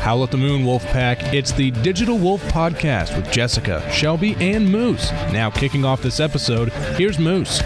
[0.00, 1.34] Howl at the Moon Wolf Pack.
[1.34, 5.10] It's the Digital Wolf Podcast with Jessica, Shelby, and Moose.
[5.32, 7.58] Now, kicking off this episode, here's Moose.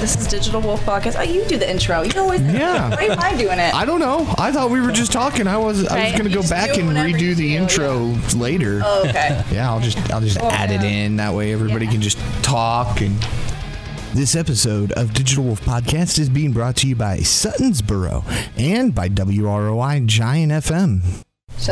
[0.00, 1.14] This is Digital Wolf Podcast.
[1.18, 2.02] Oh, you do the intro.
[2.02, 2.90] You always Yeah.
[2.90, 3.74] Why am I doing it?
[3.74, 4.26] I don't know.
[4.36, 5.46] I thought we were just talking.
[5.46, 6.12] I was I was Right.
[6.16, 8.82] gonna You go just back do it and whenever redo the feel, intro later.
[8.84, 9.42] oh, okay.
[9.52, 10.88] Yeah, I'll just I'll just Oh, add it yeah.
[10.88, 11.16] in.
[11.16, 11.92] That way everybody Yeah.
[11.92, 13.16] can just talk and
[14.14, 18.24] this episode of Digital Wolf Podcast is being brought to you by Sutton's Burrow
[18.56, 21.22] and by WROI Giant FM.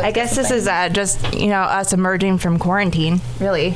[0.01, 3.75] I guess this is uh, just you know us emerging from quarantine, really,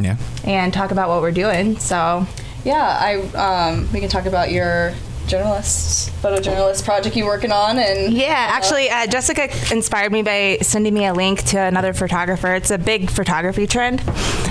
[0.00, 0.16] Yeah.
[0.44, 1.78] and talk about what we're doing.
[1.78, 2.26] So
[2.64, 3.16] Yeah, I
[3.70, 4.94] um, we can talk about your
[5.28, 10.94] journalist, photojournalist project you're working on, and yeah, actually, uh, Jessica inspired me by sending
[10.94, 12.54] me a link to another photographer.
[12.54, 14.00] It's a big photography trend.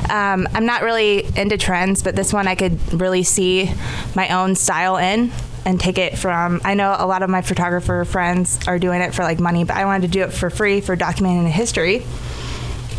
[0.09, 3.69] Um, I'm not really into trends, but this one I could really see
[4.15, 5.31] my own style in.
[5.65, 6.61] And take it from.
[6.63, 9.75] I know a lot of my photographer friends are doing it for like money, but
[9.75, 12.05] I wanted to do it for free for documenting the history.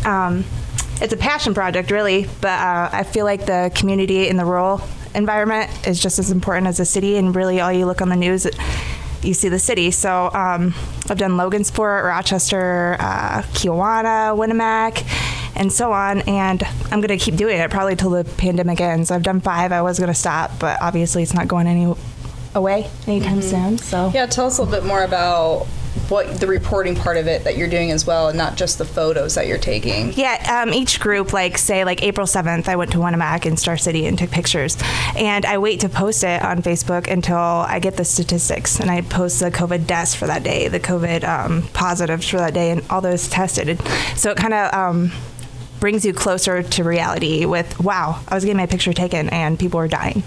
[0.05, 0.45] um,
[1.01, 4.81] it's a passion project, really, but uh, I feel like the community in the rural
[5.15, 7.17] environment is just as important as the city.
[7.17, 8.47] And really, all you look on the news,
[9.21, 9.91] you see the city.
[9.91, 10.73] So um,
[11.09, 15.05] I've done Logansport, Rochester, uh, Kewanna, Winamac,
[15.55, 16.21] and so on.
[16.21, 19.11] And I'm going to keep doing it probably till the pandemic ends.
[19.11, 19.71] I've done five.
[19.71, 21.93] I was going to stop, but obviously, it's not going any
[22.55, 23.77] away anytime soon.
[23.77, 25.67] So yeah, tell us a little bit more about
[26.09, 28.85] what the reporting part of it that you're doing as well, and not just the
[28.85, 30.13] photos that you're taking.
[30.13, 33.77] Yeah, um, each group, like say, like April 7th, I went to Winamac in Star
[33.77, 34.77] City and took pictures.
[35.15, 38.79] And I wait to post it on Facebook until I get the statistics.
[38.79, 42.53] And I post the COVID deaths for that day, the COVID um, positives for that
[42.53, 43.81] day, and all those tested.
[44.15, 45.11] So it kind of um,
[45.79, 49.79] brings you closer to reality with, wow, I was getting my picture taken and people
[49.79, 50.23] were dying.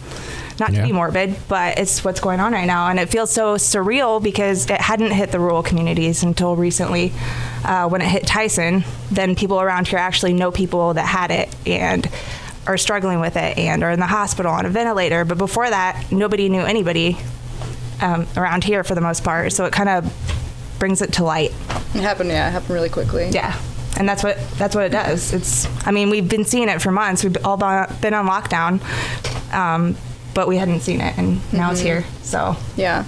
[0.61, 2.89] Not to be morbid, but it's what's going on right now.
[2.89, 7.13] And it feels so surreal because it hadn't hit the rural communities until recently.
[7.65, 11.55] Uh, when it hit Tyson, then people around here actually know people that had it
[11.67, 12.09] and
[12.67, 15.25] are struggling with it and are in the hospital on a ventilator.
[15.25, 17.17] But before that, nobody knew anybody
[18.01, 19.53] um, around here for the most part.
[19.53, 20.13] So it kind of
[20.79, 21.51] brings it to light.
[21.95, 23.31] It happened, yeah, it happened really quickly.
[23.31, 23.59] Yeah.
[23.99, 25.33] And that's what that's what it does.
[25.33, 27.23] It's I mean we've been seeing it for months.
[27.25, 28.81] We've all been on lockdown,
[29.53, 29.97] um,
[30.35, 32.05] but we hadn't seen it, and now it's here.
[32.23, 33.05] So Yeah.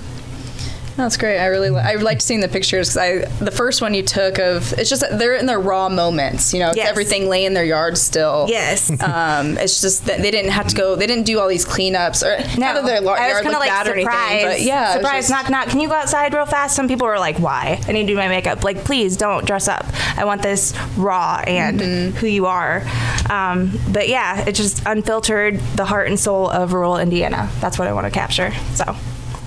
[0.96, 1.38] That's great.
[1.40, 4.38] I really li- I liked seeing the pictures because I the first one you took
[4.38, 6.54] of it's just they're in their raw moments.
[6.54, 6.88] You know, Yes.
[6.88, 8.46] everything laying in their yard still.
[8.48, 8.90] Yes.
[9.04, 10.94] Um, it's just that they didn't have to go.
[10.96, 13.46] They didn't do all these cleanups or not that their la- I was yard kind
[13.56, 14.46] of looked like bad or anything.
[14.48, 15.28] But yeah, it was surprised.
[15.28, 15.68] just- knock knock.
[15.68, 16.76] Can you go outside real fast?
[16.76, 17.80] Some people were like, "Why?
[17.88, 19.84] I need to do my makeup." Like, please don't dress up.
[20.16, 22.16] I want this raw and Mm-hmm.
[22.18, 22.82] who you are.
[23.30, 27.48] Um, but yeah, it's just unfiltered, the heart and soul of rural Indiana.
[27.60, 28.52] That's what I want to capture.
[28.74, 28.94] So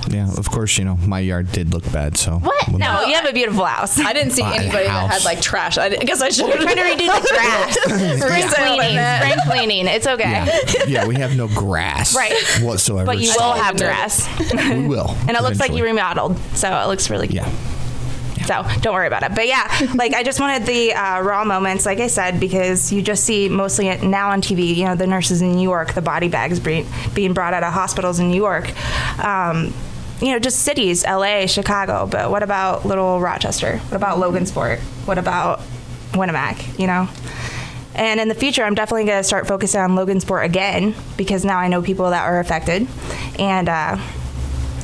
[0.09, 2.67] Yeah, of course, you know, my yard did look bad, so what?
[2.69, 3.99] Well, No, you have a beautiful house.
[3.99, 5.77] I didn't see Buy a anybody that had like trash.
[5.77, 7.73] I, di- I guess I should We're trying to redo the grass.
[8.21, 8.97] spring cleaning.
[8.97, 9.87] Spring cleaning.
[9.87, 10.23] It's okay.
[10.77, 10.85] Yeah.
[10.87, 12.33] yeah, we have no grass Right.
[12.61, 13.05] whatsoever.
[13.05, 14.27] But you will have grass.
[14.53, 15.09] we will.
[15.27, 16.37] and it looks like you remodeled.
[16.55, 17.35] So it looks really good.
[17.37, 17.51] Yeah.
[18.45, 19.35] So don't worry about it.
[19.35, 23.01] But yeah, like I just wanted the uh, raw moments, like I said, because you
[23.01, 24.73] just see mostly it now on TV.
[24.73, 27.73] You know, the nurses in New York, the body bags being being brought out of
[27.73, 28.69] hospitals in New York.
[29.21, 29.73] Um,
[30.21, 32.07] you know, just cities, LA, Chicago.
[32.07, 33.77] But what about little Rochester?
[33.77, 34.79] What about Logansport?
[35.05, 35.61] What about
[36.11, 36.79] Winamac?
[36.79, 37.09] You know.
[37.95, 41.57] And in the future, I'm definitely going to start focusing on Logansport again because now
[41.57, 42.87] I know people that are affected.
[43.39, 43.97] And uh,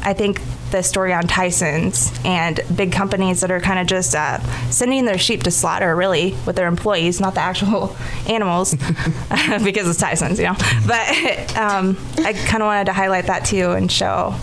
[0.03, 4.39] I think the story on Tyson's and big companies that are kind of just uh,
[4.71, 7.95] sending their sheep to slaughter, really, with their employees, not the actual
[8.27, 8.73] animals,
[9.63, 10.55] because it's Tyson's, you know.
[10.87, 14.35] But um, I kind of wanted to highlight that too and show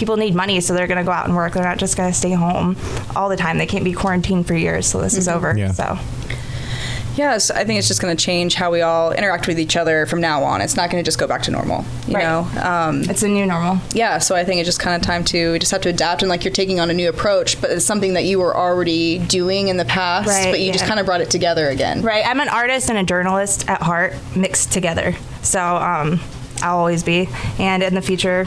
[0.00, 1.52] people need money, so they're going to go out and work.
[1.52, 2.76] They're not just going to stay home
[3.14, 3.58] all the time.
[3.58, 5.56] They can't be quarantined for years, so this is over.
[5.56, 5.70] Yeah.
[5.72, 5.96] So.
[7.16, 10.06] Yes, I think it's just going to change how we all interact with each other
[10.06, 10.60] from now on.
[10.62, 12.22] It's not going to just go back to normal, you Right.
[12.22, 12.48] know.
[12.62, 13.78] Um, It's a new normal.
[13.92, 16.22] yeah, so I think it's just kind of time to we just have to adapt
[16.22, 19.18] and like you're taking on a new approach, but it's something that you were already
[19.18, 22.00] doing in the past, Right, but you just kind of brought it together again.
[22.00, 22.24] Right.
[22.26, 25.14] I'm an artist and a journalist at heart, mixed together.
[25.42, 26.20] So um,
[26.62, 27.28] I'll always be.
[27.58, 28.46] And in the future,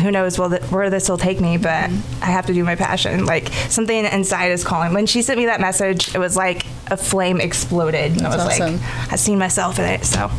[0.00, 3.26] who knows where this will take me, but I have to do my passion.
[3.26, 4.92] Like something inside is calling.
[4.92, 8.12] When she sent me that message, it was like a flame exploded.
[8.12, 8.76] And I was awesome.
[8.76, 10.04] like, I've seen myself in it.
[10.04, 10.30] So,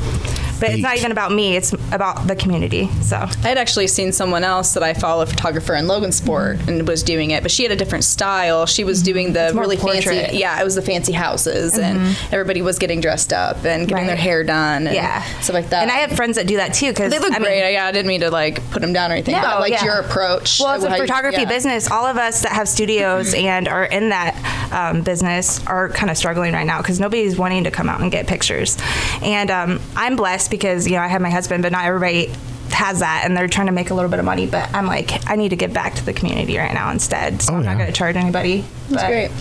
[0.59, 2.87] but it's not even about me, it's about the community.
[3.01, 6.87] So, I had actually seen someone else that I follow, a photographer in Logansport, and
[6.87, 8.65] was doing it, but she had a different style.
[8.65, 10.03] She was doing the more really portrait.
[10.05, 14.07] fancy, yeah, it was the fancy houses, and everybody was getting dressed up and getting
[14.07, 15.23] their hair done, and yeah.
[15.41, 15.83] stuff like that.
[15.83, 16.93] And I have friends that do that too.
[16.93, 17.73] Cause they look I mean, great.
[17.73, 19.83] yeah, I didn't mean to like put them down or anything, but like yeah.
[19.83, 20.59] your approach.
[20.59, 21.49] Well, of it's a how you- photography yeah.
[21.49, 21.89] business.
[21.89, 24.35] All of us that have studios and are in that
[24.71, 28.11] um, business are kind of struggling right now because nobody's wanting to come out and
[28.11, 28.77] get pictures.
[29.21, 32.31] And um, I'm blessed because you know I have my husband, but not everybody
[32.71, 35.29] has that and they're trying to make a little bit of money but i'm like
[35.29, 37.75] i need to give back to the community right now instead so Oh, i'm not
[37.77, 39.31] going to charge anybody That's But- great.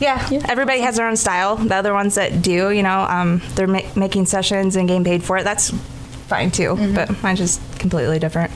[0.00, 1.56] yeah, everybody has their own style.
[1.56, 5.22] The other ones that do, you know, um, they're ma- making sessions and getting paid
[5.22, 5.44] for it.
[5.44, 5.70] That's
[6.28, 6.76] fine too.
[6.94, 8.50] But mine's just completely different.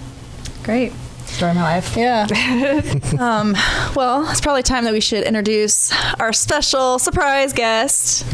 [0.65, 0.93] Great.
[1.31, 1.97] Story of my life.
[1.97, 2.27] Yeah.
[3.19, 3.55] um,
[3.97, 5.91] well, it's probably time that we should introduce
[6.21, 8.27] our special surprise guest,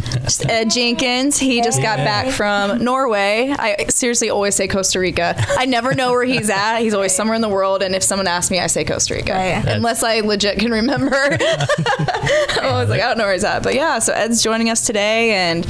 [0.48, 1.38] Ed Jenkins.
[1.38, 3.54] He just got back from Norway.
[3.56, 5.36] I seriously always say Costa Rica.
[5.56, 6.78] I never know where he's at.
[6.80, 9.32] He's always somewhere in the world, and if someone asks me, I say Costa Rica,
[9.34, 9.64] Right.
[9.66, 11.14] unless I legit can remember.
[11.38, 13.62] I'm always like, I don't know where he's at.
[13.62, 15.64] But yeah, so Ed's joining us today, and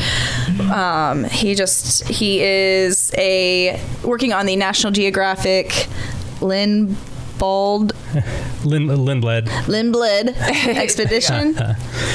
[0.72, 5.86] um, he just he is a working on the National Geographic
[6.40, 6.96] Lynn
[7.38, 7.92] Bald
[8.64, 9.46] Lin, Lindblad.
[9.66, 10.28] Lindblad
[10.76, 11.56] expedition.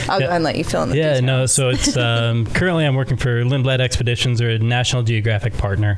[0.09, 1.21] I'll go ahead and let you fill in the Yeah, details.
[1.23, 1.45] no.
[1.45, 4.39] So it's um, currently I'm working for Lindblad Expeditions.
[4.39, 5.97] They're a National Geographic partner.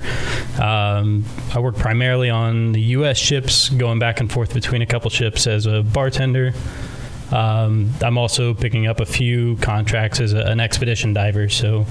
[0.61, 1.25] Um,
[1.55, 3.17] I work primarily on the U.S.
[3.17, 6.53] ships, going back and forth between a couple ships as a bartender.
[7.31, 11.49] Um, I'm also picking up a few contracts as a, an expedition diver.
[11.49, 11.85] So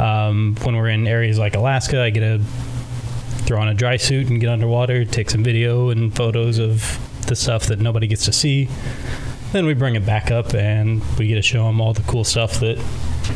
[0.00, 2.42] um, when we're in areas like Alaska, I get to
[3.38, 7.36] throw on a dry suit and get underwater, take some video and photos of the
[7.36, 8.68] stuff that nobody gets to see.
[9.52, 12.24] Then we bring it back up and we get to show them all the cool
[12.24, 12.78] stuff that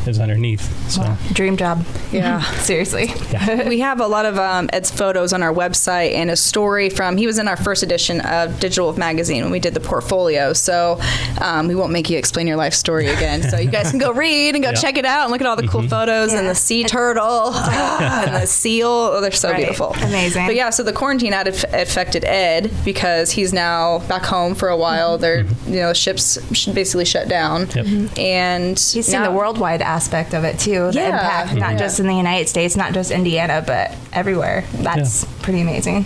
[0.07, 0.91] is underneath.
[0.91, 1.85] So Dream job.
[2.11, 2.41] Yeah.
[2.61, 3.13] Seriously.
[3.67, 7.17] we have a lot of um, Ed's photos on our website and a story from
[7.17, 10.53] he was in our first edition of Digital Wolf magazine when we did the portfolio.
[10.53, 11.01] So
[11.41, 13.43] um, we won't make you explain your life story again.
[13.43, 14.77] So you guys can go read and go Yeah.
[14.77, 18.25] check it out and look at all the cool photos and the sea turtle ah,
[18.27, 18.89] and the seal.
[18.89, 19.59] Oh, they're so Right.
[19.59, 19.93] beautiful.
[20.03, 20.47] Amazing.
[20.47, 24.77] But yeah, so the quarantine had affected Ed because he's now back home for a
[24.77, 25.19] while.
[25.19, 28.19] They're you know ships sh- basically shut down, Yep.
[28.19, 30.91] and He's seen now- the worldwide aspect of it too.
[30.91, 31.07] The Yeah.
[31.09, 31.79] impact, not Yeah.
[31.79, 34.65] just in the United States, not just Indiana, but everywhere.
[34.75, 36.05] That's pretty amazing.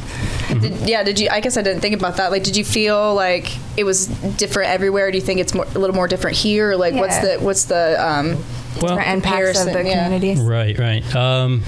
[0.48, 1.28] Did, yeah, did you?
[1.30, 2.30] I guess I didn't think about that.
[2.30, 5.10] Like, did you feel like it was different everywhere?
[5.10, 6.70] Do you think it's more, a little more different here?
[6.72, 8.36] Or like, what's the what's the um,
[8.80, 10.04] well, For impacts of the Comparison, yeah.
[10.04, 10.40] communities.
[10.40, 11.16] Right, right.
[11.16, 11.62] Um,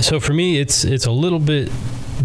[0.00, 1.70] so for me, it's it's a little bit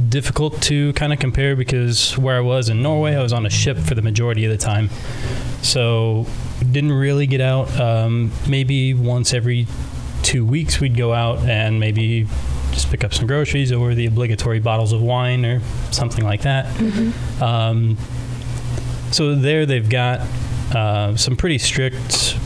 [0.09, 3.49] difficult to kind of compare because where I was in Norway, I was on a
[3.49, 4.89] ship for the majority of the time,
[5.61, 6.25] so
[6.59, 7.79] didn't really get out.
[7.79, 9.67] Um, maybe once every
[10.23, 12.27] two weeks, we'd go out and maybe
[12.71, 15.61] just pick up some groceries or the obligatory bottles of wine or
[15.91, 16.65] something like that.
[17.41, 17.97] Um,
[19.11, 20.21] so there, they've got
[20.75, 22.37] uh, some pretty strict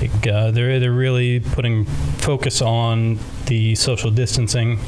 [0.00, 4.78] like uh, they're they're really putting focus on the social distancing.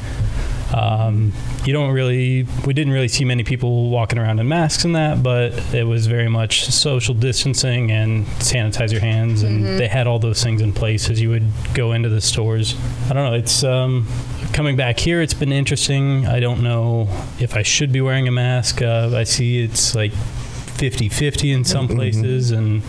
[0.73, 1.31] Um,
[1.65, 5.21] you don't really we didn't really see many people walking around in masks and that,
[5.21, 10.19] but it was very much social distancing and sanitize your hands, and they had all
[10.19, 12.75] those things in place as you would go into the stores.
[13.09, 13.37] I don't know.
[13.37, 14.07] It's um,
[14.51, 15.21] coming back here.
[15.21, 16.25] It's been interesting.
[16.25, 17.07] I don't know
[17.39, 18.81] if I should be wearing a mask.
[18.81, 22.81] Uh, I see it's like 50-50 in some places, and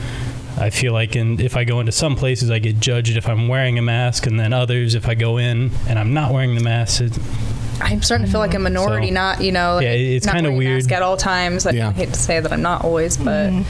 [0.57, 3.49] I feel like in, if I go into some places, I get judged if I'm
[3.49, 6.63] wearing a mask, and then others, if I go in and I'm not wearing the
[6.63, 7.19] mask, it,
[7.81, 10.35] I'm starting to feel like a minority, So- not you know, like, Yeah, it's not
[10.37, 10.77] kinda weird.
[10.83, 11.65] mask at all times.
[11.67, 11.89] Like, Yeah.
[11.89, 13.51] I hate to say that I'm not always, but.
[13.51, 13.63] Mm-hmm.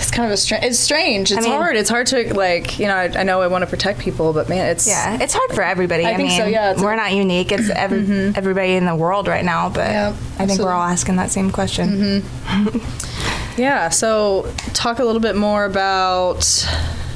[0.00, 0.64] It's kind of a strange.
[0.64, 1.30] It's strange.
[1.30, 1.76] It's mean- hard.
[1.76, 2.78] It's hard to like.
[2.78, 5.34] You know, I, I know I want to protect people, but man, it's Yeah, it's
[5.34, 6.06] hard for everybody.
[6.06, 7.52] I I, think mean, so, yeah, it's we're a- not unique.
[7.52, 8.32] It's every, mm-hmm.
[8.36, 10.64] everybody in the world right now, but Yeah, I think absolutely.
[10.64, 12.22] we're all asking that same question.
[12.24, 12.78] Mm-hmm.
[13.58, 13.88] Yeah.
[13.88, 17.07] So, talk a little bit more about Well,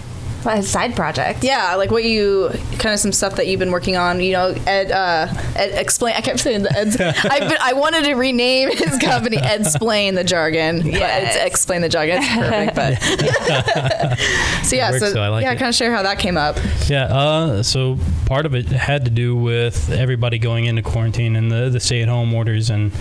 [0.46, 1.44] a side project.
[1.44, 4.20] Yeah, like what you kind of some stuff that you've been working on.
[4.20, 6.14] You know, Ed, uh, Ed explain.
[6.16, 7.00] I kept saying the Ed's.
[7.00, 11.82] I've been, I wanted to rename his company Ed Explain the Jargon, Yeah, it's Explain
[11.82, 12.18] the Jargon.
[12.20, 12.98] It's perfect, but
[14.64, 15.58] so yeah, works, so, so I like yeah, it.
[15.58, 16.56] kind of share how that came up.
[16.88, 21.50] Yeah, uh, so part of it had to do with everybody going into quarantine and
[21.50, 22.70] the, the stay at home orders.
[22.70, 22.92] And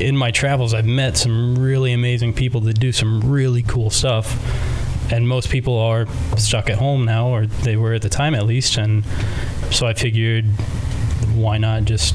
[0.00, 4.36] in my travels, I've met some really amazing people that do some really cool stuff.
[5.10, 8.44] And most people are stuck at home now, or they were at the time at
[8.44, 8.76] least.
[8.76, 9.04] And
[9.70, 10.44] so I figured,
[11.34, 12.14] why not just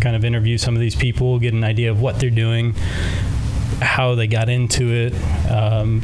[0.00, 2.74] kind of interview some of these people, get an idea of what they're doing,
[3.80, 5.14] how they got into it.
[5.50, 6.02] Um,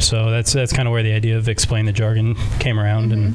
[0.00, 3.34] so that's that's kind of where the idea of explain the jargon came around, and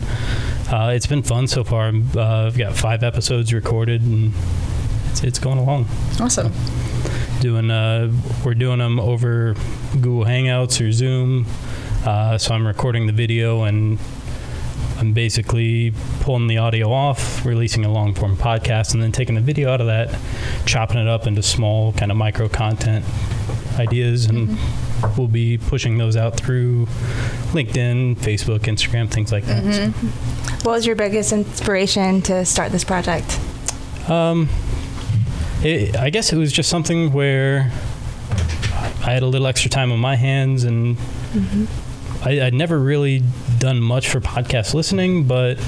[0.71, 1.89] uh, it's been fun so far.
[2.15, 4.33] Uh, I've got five episodes recorded, and
[5.11, 5.87] it's, it's going along.
[6.19, 6.51] Awesome.
[7.39, 8.11] Doing uh,
[8.43, 9.53] we're doing them over
[9.93, 11.45] Google Hangouts or Zoom.
[12.05, 13.97] Uh, so I'm recording the video and
[14.97, 19.41] I'm basically pulling the audio off, releasing a long form podcast, and then taking the
[19.41, 20.15] video out of that,
[20.65, 23.03] chopping it up into small kind of micro content
[23.79, 24.55] ideas, and
[25.17, 26.85] we'll be pushing those out through
[27.51, 29.63] LinkedIn, Facebook, Instagram, things like that.
[29.73, 30.07] So,
[30.63, 33.39] What was your biggest inspiration to start this project?
[34.07, 34.47] Um,
[35.63, 37.71] it, I guess it was just something where
[39.01, 40.97] I had a little extra time on my hands, and
[42.25, 43.21] I, I'd never really
[43.59, 45.59] done much for podcast listening, but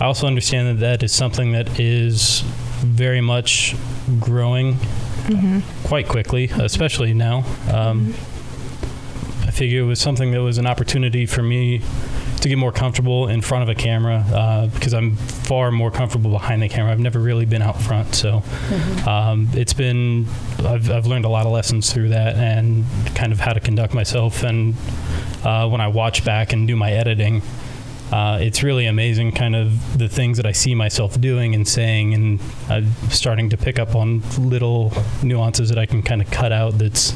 [0.00, 2.40] I also understand that that is something that is
[2.80, 3.74] very much
[4.20, 4.76] growing
[5.84, 7.44] quite quickly, especially now.
[7.72, 8.14] Um,
[9.46, 11.80] I figure it was something that was an opportunity for me
[12.40, 16.32] to get more comfortable in front of a camera uh, because I'm far more comfortable
[16.32, 16.90] behind the camera.
[16.90, 18.42] I've never really been out front, so
[19.06, 20.26] um, it's been
[20.58, 23.94] I've, I've learned a lot of lessons through that and kind of how to conduct
[23.94, 24.42] myself.
[24.42, 24.74] And
[25.44, 27.42] uh, when I watch back and do my editing,
[28.12, 32.12] uh, it's really amazing, kind of the things that I see myself doing and saying,
[32.12, 36.52] and I'm starting to pick up on little nuances that I can kind of cut
[36.52, 36.76] out.
[36.78, 37.14] That's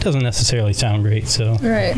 [0.00, 1.28] doesn't necessarily sound great.
[1.28, 1.94] So Right.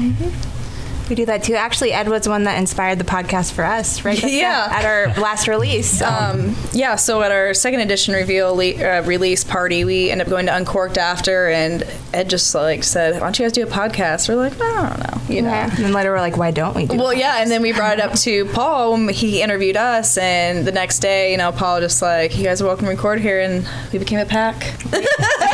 [1.08, 1.54] We do that too.
[1.54, 4.14] Actually, Ed was one that inspired the podcast for us, right?
[4.16, 4.32] Jessica?
[4.32, 4.68] Yeah.
[4.70, 6.02] At our last release.
[6.14, 10.30] Um, yeah, so at our second edition reveal le- uh, release party, we ended up
[10.30, 11.82] going to Uncorked after, and
[12.12, 14.98] Ed just like said, "Why don't you guys do a podcast?" We're like, "I don't
[15.00, 15.48] know," you know.
[15.50, 15.74] yeah.
[15.74, 17.16] And then later we're like, why don't we do Well, that?
[17.18, 20.72] yeah, and then we brought it up to Paul when he interviewed us, and the
[20.72, 23.66] next day, you know, Paul just like, "You guys are welcome to record here," and
[23.92, 24.74] we became a pack.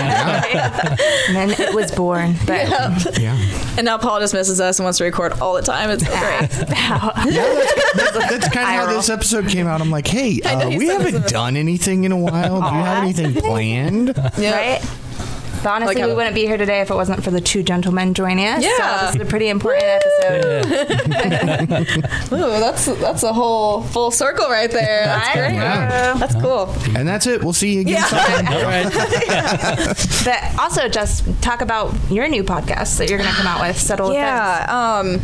[0.00, 2.34] And then it was born.
[2.46, 2.68] But
[3.20, 3.36] Yeah.
[3.76, 5.90] And now Paul just misses us and wants to record all the time.
[5.90, 6.50] It's so great.
[6.50, 9.80] That's kind of how this episode came out.
[9.80, 11.32] I'm like, hey, I know, uh, he we said haven't this.
[11.32, 12.60] done anything in a while.
[12.60, 14.14] Do you have anything planned?
[14.38, 14.56] Yeah.
[14.56, 14.80] right?
[15.62, 18.14] But honestly, Like we wouldn't be here today if it wasn't for the two gentlemen
[18.14, 18.62] joining us.
[18.62, 19.00] Yeah.
[19.00, 20.66] So this is a pretty important episode.
[21.10, 22.32] yeah.
[22.32, 25.04] Ooh, that's that's a whole full circle right there.
[25.04, 25.52] That's I great.
[25.54, 26.14] know.
[26.18, 26.74] That's cool.
[26.96, 27.42] And that's it.
[27.44, 28.04] We'll see you again Yeah.
[28.06, 28.46] sometime.
[28.54, 30.06] All right.
[30.24, 33.78] But also, just talk about your new podcast that you're going to come out with,
[33.78, 34.18] Subtle Offense.
[34.18, 34.98] Yeah.
[34.98, 35.20] Um,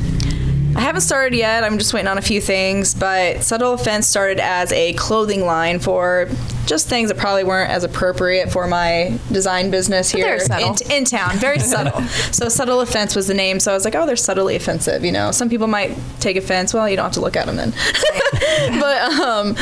[0.77, 1.65] I haven't started yet.
[1.65, 2.95] I'm just waiting on a few things.
[2.95, 6.29] But Subtle Offense started as a clothing line for
[6.67, 11.37] just things that probably weren't as appropriate for my design business here in, in town.
[11.37, 12.03] Very subtle.
[12.33, 13.61] So Subtle Offense was the name.
[13.61, 15.05] So I was like, oh, they're subtly offensive.
[15.05, 16.75] You know, some people might take offense.
[16.75, 17.73] Well, you don't have to look at them then.
[18.81, 19.57] but um,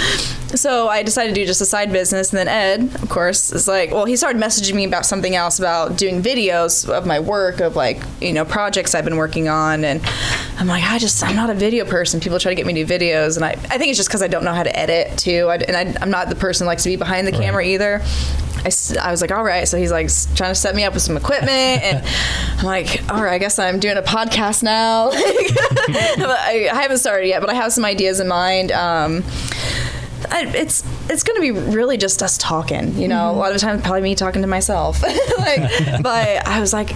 [0.56, 3.66] so I decided to do just a side business, and then Ed, of course, is
[3.66, 7.60] like, well, he started messaging me about something else about doing videos of my work
[7.60, 10.00] of like you know projects I've been working on, and
[10.58, 12.20] I'm like, I just I'm not a video person.
[12.20, 14.22] People try to get me to do videos, and I I think it's just because
[14.22, 16.68] I don't know how to edit too, I, and I, I'm not the person who
[16.68, 18.02] likes to be behind the camera either.
[18.64, 18.70] I,
[19.00, 19.68] I was like, all right.
[19.68, 22.04] So he's like trying to set me up with some equipment, and
[22.58, 23.34] I'm like, all right.
[23.34, 25.10] I guess I'm doing a podcast now.
[25.12, 28.72] I, I haven't started yet, but I have some ideas in mind.
[28.72, 29.22] Um,
[30.30, 32.96] I, it's it's going to be really just us talking.
[32.96, 35.02] You know, a lot of the time probably me talking to myself.
[35.38, 36.90] like, but I was like,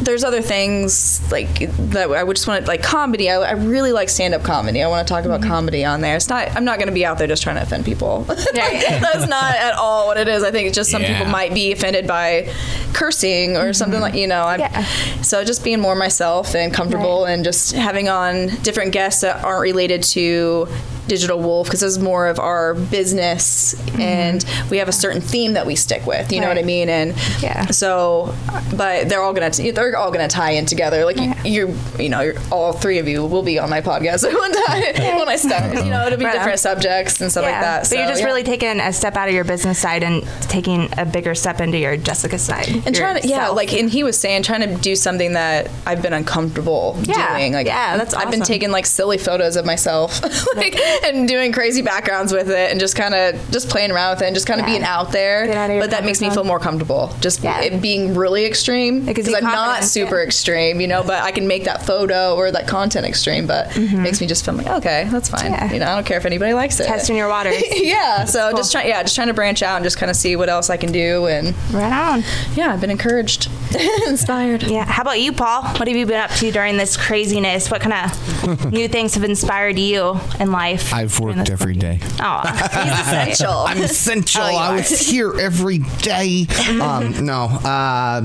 [0.00, 3.30] there's other things like that I would just want to like comedy.
[3.30, 4.82] I, I really like stand up comedy.
[4.82, 5.50] I want to talk about mm-hmm.
[5.50, 6.16] comedy on there.
[6.16, 6.54] It's not.
[6.54, 8.20] I'm not going to be out there just trying to offend people.
[8.54, 10.42] That's not at all what it is.
[10.42, 11.18] I think it's just some Yeah.
[11.18, 12.52] people might be offended by
[12.92, 13.72] cursing or mm-hmm.
[13.72, 14.44] something like you know.
[14.44, 14.84] I'm, Yeah.
[15.22, 17.32] So just being more myself and comfortable Right.
[17.32, 20.68] and just having on different guests that aren't related to
[21.08, 24.00] Digital Wolf because this is more of our business mm-hmm.
[24.00, 26.32] and we have a certain theme that we stick with.
[26.32, 26.88] You know what I mean?
[26.88, 27.66] And Yeah.
[27.66, 28.34] so,
[28.76, 31.04] but they're all gonna they're all gonna tie in together.
[31.04, 31.42] Like Yeah.
[31.44, 34.52] you, you know, you're, all three of you will be on my podcast at one
[34.52, 35.74] time when I start.
[35.84, 36.40] You know, it'll be Right on.
[36.40, 37.80] different subjects and stuff like that.
[37.82, 38.26] But So, you're just yeah.
[38.26, 41.78] really taking a step out of your business side and taking a bigger step into
[41.78, 42.68] your Jessica side.
[42.86, 46.02] and trying to yeah like and he was saying trying to do something that i've
[46.02, 50.22] been uncomfortable Yeah, doing like yeah, that's i've been taking like silly photos of myself
[50.56, 54.22] like and doing crazy backgrounds with it and just kind of just playing around with
[54.22, 54.72] it and just kind of Yeah.
[54.72, 57.60] being out there out but that makes me feel more comfortable just Yeah.
[57.60, 60.26] it being really extreme because i'm not super yeah.
[60.26, 63.92] extreme you know but i can make that photo or that content extreme but it
[63.98, 65.52] makes me just feel like okay that's fine Mm-hmm.
[65.52, 65.72] Yeah.
[65.72, 67.62] you know i don't care if anybody likes it testing your waters.
[67.80, 68.58] yeah so cool.
[68.58, 70.70] just trying yeah just trying to branch out and just kind of see what else
[70.70, 72.22] i can do and right on.
[72.54, 73.48] yeah i've been encouraged
[74.06, 74.84] inspired Yeah.
[74.84, 75.62] How about you, Paul?
[75.62, 77.70] What have you been up to during this craziness?
[77.70, 80.85] What kind of new things have inspired you in life?
[80.92, 82.00] I've worked every day.
[82.20, 83.50] Oh, essential.
[83.52, 84.42] I'm essential.
[84.42, 86.46] Oh, I was here every day.
[86.80, 87.44] Um, no.
[87.44, 88.22] Uh,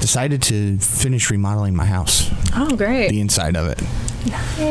[0.00, 3.08] decided to finish remodeling my house, Oh, great.
[3.08, 3.80] the inside of it.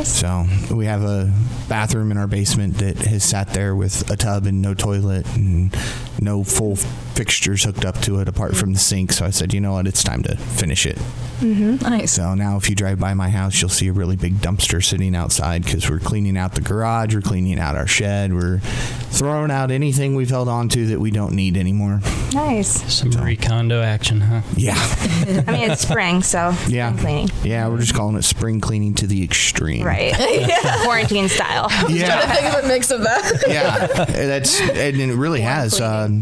[0.03, 1.31] So we have a
[1.69, 5.75] bathroom in our basement that has sat there with a tub and no toilet and
[6.19, 9.11] no full fixtures hooked up to it apart from the sink.
[9.11, 10.97] So I said, you know what, it's time to finish it.
[11.39, 11.87] Mm-hmm.
[11.87, 12.13] Nice.
[12.13, 15.15] So now, if you drive by my house, you'll see a really big dumpster sitting
[15.15, 19.69] outside because we're cleaning out the garage, we're cleaning out our shed, we're throwing out
[19.69, 21.99] anything we've held on to that we don't need anymore.
[22.33, 22.93] Nice.
[22.93, 24.41] Some Marie Kondo action, huh?
[24.55, 24.75] Yeah,
[25.47, 27.29] I mean, it's spring, so yeah, spring cleaning.
[27.43, 27.67] yeah.
[27.67, 29.42] We're just calling it spring cleaning to the extreme.
[29.83, 30.13] Right.
[30.83, 31.69] Quarantine style.
[31.89, 32.21] Yeah.
[32.23, 33.43] I think of a mix of that.
[33.47, 36.21] yeah, that's and it really has um,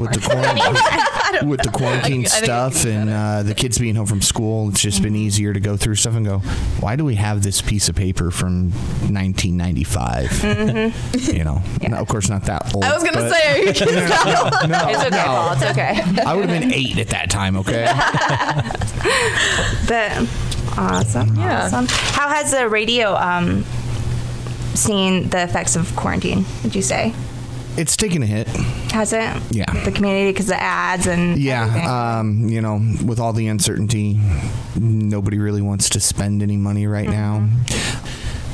[0.00, 4.06] with the quarantine, with the quarantine I think stuff and uh, the kids being home
[4.06, 4.68] from school.
[4.70, 6.38] It's just been easier to go through stuff and go.
[6.80, 8.70] Why do we have this piece of paper from
[9.12, 11.32] 1995?
[11.34, 12.84] You know, no, of course not that old.
[12.84, 13.94] I was gonna say, are you kidding?
[13.94, 15.24] no, It's okay, no.
[15.24, 15.52] Paul.
[15.52, 16.00] It's okay.
[16.26, 17.56] I would have been eight at that time.
[17.56, 17.84] Okay.
[19.88, 20.26] But
[20.76, 21.36] awesome.
[21.36, 21.66] Yeah.
[21.66, 21.86] Awesome.
[21.88, 23.64] How has the radio um,
[24.74, 26.44] seen the effects of quarantine?
[26.62, 27.14] Would you say?
[27.76, 28.48] It's taken a hit.
[28.92, 29.30] Has it?
[29.50, 29.64] Yeah.
[29.84, 31.38] The community because the ads and?
[31.38, 34.20] Yeah, um, you know, with all the uncertainty,
[34.78, 37.48] nobody really wants to spend any money right now.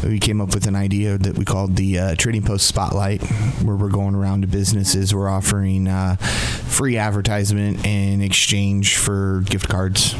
[0.03, 3.21] We came up with an idea that we called the uh, Trading Post Spotlight,
[3.63, 5.15] where we're going around to businesses.
[5.15, 10.15] We're offering uh, free advertisement in exchange for gift cards.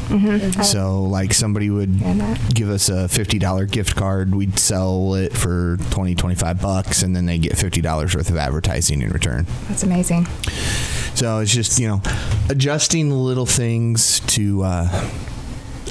[0.69, 1.97] So, like, somebody would
[2.53, 4.35] give us a $50 gift card.
[4.35, 9.01] We'd sell it for 20, 25 bucks, and then they get $50 worth of advertising
[9.01, 9.47] in return.
[9.69, 10.25] That's amazing.
[11.15, 12.01] So it's just, you know,
[12.49, 15.09] adjusting little things to uh,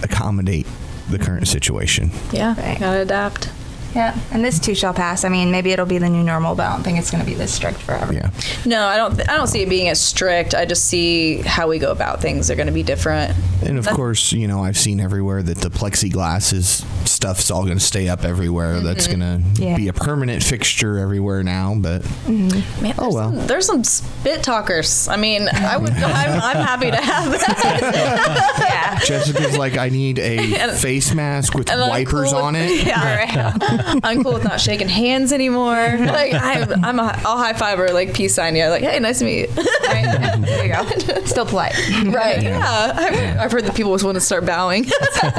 [0.03, 0.67] accommodate
[1.09, 2.11] the current situation.
[2.33, 2.79] Yeah, Right.
[2.79, 3.51] gotta adapt.
[3.99, 4.17] Yeah.
[4.31, 5.25] And this too shall pass.
[5.25, 7.29] I mean, maybe it'll be the new normal, but I don't think it's going to
[7.29, 8.13] be this strict forever.
[8.15, 8.31] Yeah.
[8.65, 9.17] No, I don't.
[9.17, 10.55] Th- I don't see it being as strict.
[10.55, 13.35] I just see how we go about things are going to be different.
[13.67, 17.65] And of That- course, you know, I've seen everywhere that the plexiglass is stuff's all
[17.65, 18.77] going to stay up everywhere.
[18.77, 18.85] Mm-hmm.
[18.87, 19.77] That's going to Yeah.
[19.77, 21.75] be a permanent fixture everywhere now.
[21.77, 22.83] But mm-hmm.
[22.83, 23.33] Man, Oh, there's well.
[23.33, 25.09] some, there's some spit talkers.
[25.09, 25.91] I mean, I would.
[25.95, 28.59] I'm, I'm happy to have that.
[28.61, 28.99] Yeah.
[29.05, 32.87] Jessica's like, I need a And- face mask with wipers cool on it.
[32.87, 33.55] Yeah,
[34.03, 35.97] I'm cool with not shaking hands anymore.
[36.09, 38.67] Like I'm, I'm a, I'll high five her, like peace sign you.
[38.67, 39.55] Like, hey, nice to meet you.
[39.89, 40.41] Right.
[40.41, 41.25] There you go.
[41.25, 41.75] Still polite.
[42.07, 42.43] right?
[42.43, 42.93] Yeah.
[42.95, 44.87] I've, I've heard that people just want to start bowing.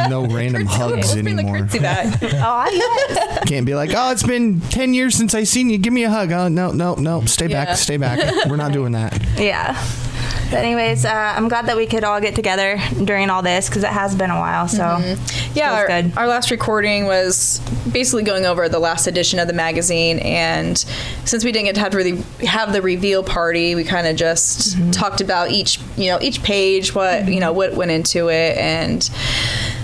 [0.09, 1.59] No random hugs Let's bring the anymore.
[1.59, 2.17] curtsy back.
[2.23, 3.43] Oh, yes.
[3.47, 5.77] Can't be like, oh, it's been 10 years since I seen you.
[5.77, 6.31] Give me a hug.
[6.31, 7.21] Oh, no, no, no.
[7.25, 7.65] Stay Yeah.
[7.65, 7.77] back.
[7.77, 8.45] Stay back.
[8.47, 9.19] We're not doing that.
[9.37, 9.75] Yeah.
[10.51, 13.83] But anyways, uh, I'm glad that we could all get together during all this because
[13.83, 14.67] it has been a while.
[14.67, 14.97] So
[15.53, 16.17] Yeah, our, good.
[16.17, 17.59] our last recording was
[17.91, 20.77] basically going over the last edition of the magazine, and
[21.25, 24.49] since we didn't get to have, really have the reveal party, we kind of just
[24.79, 24.91] Mm-hmm.
[24.91, 29.09] talked about each, you know, each page, what you know, what went into it, and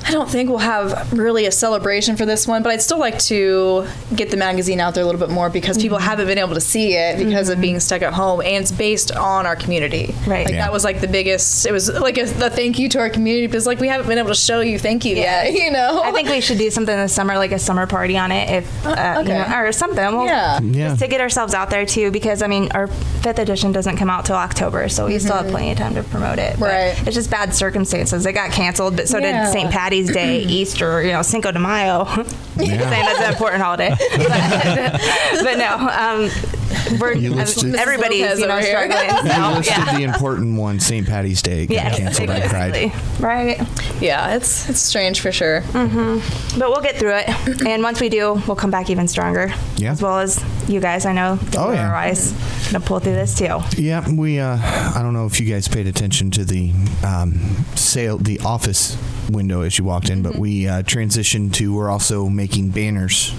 [0.08, 3.18] I don't think we'll have really a celebration for this one, but I'd still like
[3.24, 6.08] to get the magazine out there a little bit more because people Mm-hmm.
[6.08, 9.12] haven't been able to see it because of being stuck at home, and it's based
[9.16, 10.14] on our community.
[10.28, 10.46] Right.
[10.46, 10.62] Like Yeah.
[10.66, 11.66] that was like the biggest.
[11.66, 14.18] It was like a, a thank you to our community because like we haven't been
[14.20, 15.52] able to show you thank you yet.
[15.66, 16.02] You know.
[16.04, 18.86] I think we should do something this summer, like a summer party on it, if
[18.86, 19.50] uh, you okay.
[19.50, 20.06] know, or something.
[20.16, 20.60] We'll, Yeah.
[20.62, 20.90] Yeah.
[20.90, 24.10] Just to get ourselves out there too, because I mean, our fifth edition doesn't come
[24.10, 26.60] out till October, so we still have plenty of time to promote it.
[26.60, 26.98] But Mm-hmm.
[27.00, 27.08] Right.
[27.08, 28.26] It's just bad circumstances.
[28.26, 29.46] It got canceled, but so Yeah.
[29.46, 29.72] did St.
[29.96, 32.06] Patty's Day, Easter, you know, Cinco de Mayo.
[32.58, 32.90] Yeah.
[32.90, 34.18] Saying that's an important holiday, but,
[35.44, 35.76] but no.
[35.76, 36.30] Um,
[36.96, 38.90] You I mean, listed- everybody's Lopez you know over here.
[38.92, 39.26] struggling.
[39.36, 39.98] You listed yeah.
[39.98, 41.06] the important one, St.
[41.08, 41.66] Patty's Day.
[41.68, 42.30] Got Yes, canceled.
[42.30, 42.92] I cried.
[43.20, 43.62] Right.
[44.02, 45.62] Yeah, it's it's strange for sure.
[45.72, 47.62] But we'll get through it.
[47.68, 49.52] And once we do, we'll come back even stronger.
[49.78, 49.92] Yeah.
[49.92, 51.06] As well as you guys.
[51.06, 51.84] I know Oh, yeah.
[51.86, 52.32] otherwise
[52.72, 53.60] gonna pull through this too.
[53.78, 54.40] Yeah, we.
[54.40, 56.72] Uh, I don't know if you guys paid attention to the
[57.06, 57.34] um,
[57.76, 58.98] sale, the office
[59.30, 60.32] window as you walked in, Mm-hmm.
[60.32, 61.74] but we uh, transitioned to.
[61.76, 63.34] We're also making banners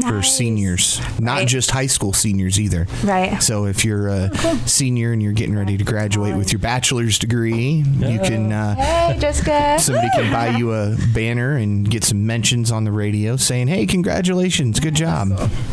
[0.00, 1.48] for seniors, not Right.
[1.48, 2.86] just high school seniors either.
[3.04, 3.34] Right.
[3.34, 4.30] Oh, So if you're a
[4.66, 8.52] senior and you're getting ready to graduate with your bachelor's degree, you can.
[8.52, 9.76] Uh, Hey, Jessica.
[9.78, 13.86] Somebody can buy you a banner and get some mentions on the radio saying, "Hey,
[13.86, 15.32] congratulations, good job."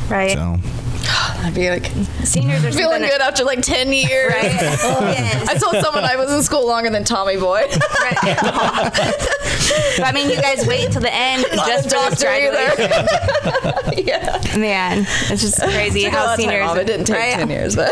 [0.10, 0.32] Right.
[0.34, 0.58] So
[1.44, 1.90] I'd be like
[2.24, 4.34] Seniors are feeling good after like ten years.
[4.34, 4.44] Right.
[4.44, 5.48] yes.
[5.50, 7.62] I told someone I was in school longer than Tommy Boy.
[7.62, 8.38] Right.
[8.42, 12.28] but I mean, you guys wait until the end Not just a for this doctor
[12.30, 12.76] either.
[12.76, 14.08] graduation.
[14.08, 14.58] yeah.
[14.58, 16.70] Man, it's just crazy Took a lot how of time seniors.
[16.70, 16.78] off.
[16.78, 17.34] It didn't take right?
[17.36, 17.92] ten years, but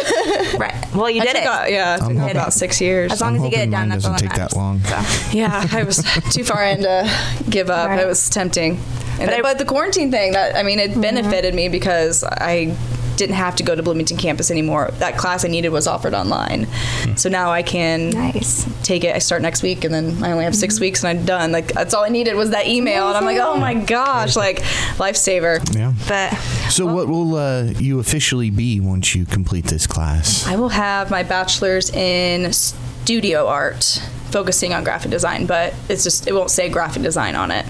[0.57, 0.73] Right.
[0.95, 1.43] Well, you did it.
[1.45, 3.11] a- yeah, it took I'm me hoping- about six years.
[3.11, 4.79] as long as you get it done, that's all doesn't that take that long.
[4.81, 5.01] So.
[5.31, 7.09] Yeah, I was too far in to
[7.49, 7.89] give up.
[7.89, 7.99] Right.
[7.99, 8.73] It was tempting.
[9.19, 11.01] And But but, I- but the quarantine thing, that I mean, it mm-hmm.
[11.01, 12.75] benefited me because I
[13.17, 14.89] didn't have to go to Bloomington campus anymore.
[14.99, 16.67] That class I needed was offered online,
[17.15, 18.65] so now I can Nice.
[18.83, 19.15] take it.
[19.15, 21.51] I start next week, and then I only have 6 weeks, and I'm done.
[21.51, 24.59] Like that's all I needed was that email, and I'm like, oh my gosh, like
[24.97, 25.59] lifesaver.
[25.75, 25.93] Yeah.
[26.07, 26.33] But
[26.71, 30.45] So, what will uh, you officially be once you complete this class?
[30.47, 34.01] I will have my bachelor's in studio art,
[34.31, 37.65] focusing on graphic design, but it's just it won't say graphic design on it.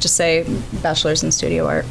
[0.00, 0.44] Just say
[0.82, 1.84] bachelor's in studio art.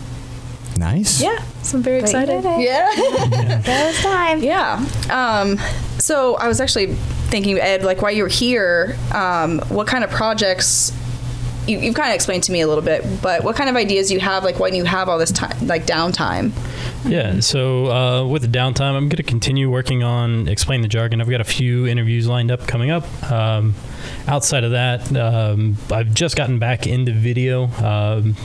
[0.82, 1.22] Nice.
[1.22, 2.42] Yeah, so I'm very But excited.
[2.42, 2.62] did.
[2.62, 2.90] Yeah.
[3.66, 4.44] that was time.
[4.44, 4.84] Yeah.
[5.12, 5.60] Um,
[6.00, 6.88] so I was actually
[7.30, 10.92] thinking, Ed, like while you were here, um, what kind of projects?
[11.68, 14.12] You, you've kind of explained to me a little bit, but what kind of ideas
[14.12, 16.52] you have, like when you have all this time, like downtime?
[17.06, 21.22] Yeah, so uh, with the downtime, I'm going to continue working on Explain the Jargon.
[21.22, 23.06] I've got a few interviews lined up coming up.
[23.32, 23.76] Um,
[24.28, 27.66] outside of that, um, I've just gotten back into video.
[27.84, 28.36] Um,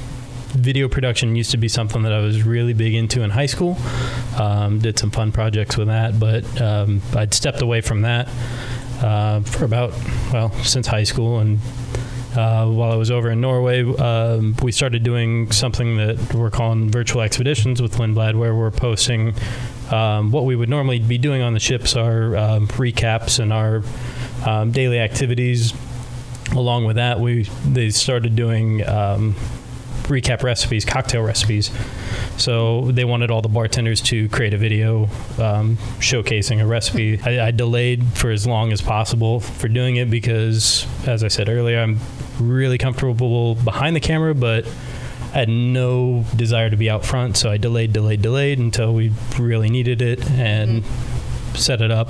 [0.48, 3.76] video production used to be something that I was really big into in high school.
[4.38, 8.28] Um, did some fun projects with that, but um, I'd stepped away from that
[9.02, 9.92] uh, for about,
[10.32, 11.38] well, since high school.
[11.38, 11.58] And
[12.36, 16.90] uh, while I was over in Norway, um, we started doing something that we're calling
[16.90, 19.34] virtual expeditions with Lindblad, where we're posting
[19.90, 23.82] um, what we would normally be doing on the ships, our um, recaps and our
[24.46, 25.72] um, daily activities.
[26.52, 28.86] Along with that, we they started doing
[30.08, 31.70] recap recipes, cocktail recipes.
[32.36, 35.04] So they wanted all the bartenders to create a video
[35.38, 37.20] um, showcasing a recipe.
[37.22, 41.48] I, I delayed for as long as possible for doing it because, as I said
[41.48, 41.98] earlier, I'm
[42.38, 44.66] really comfortable behind the camera, but
[45.32, 47.36] I had no desire to be out front.
[47.36, 50.84] So I delayed, delayed, delayed until we really needed it and
[51.54, 52.08] set it up.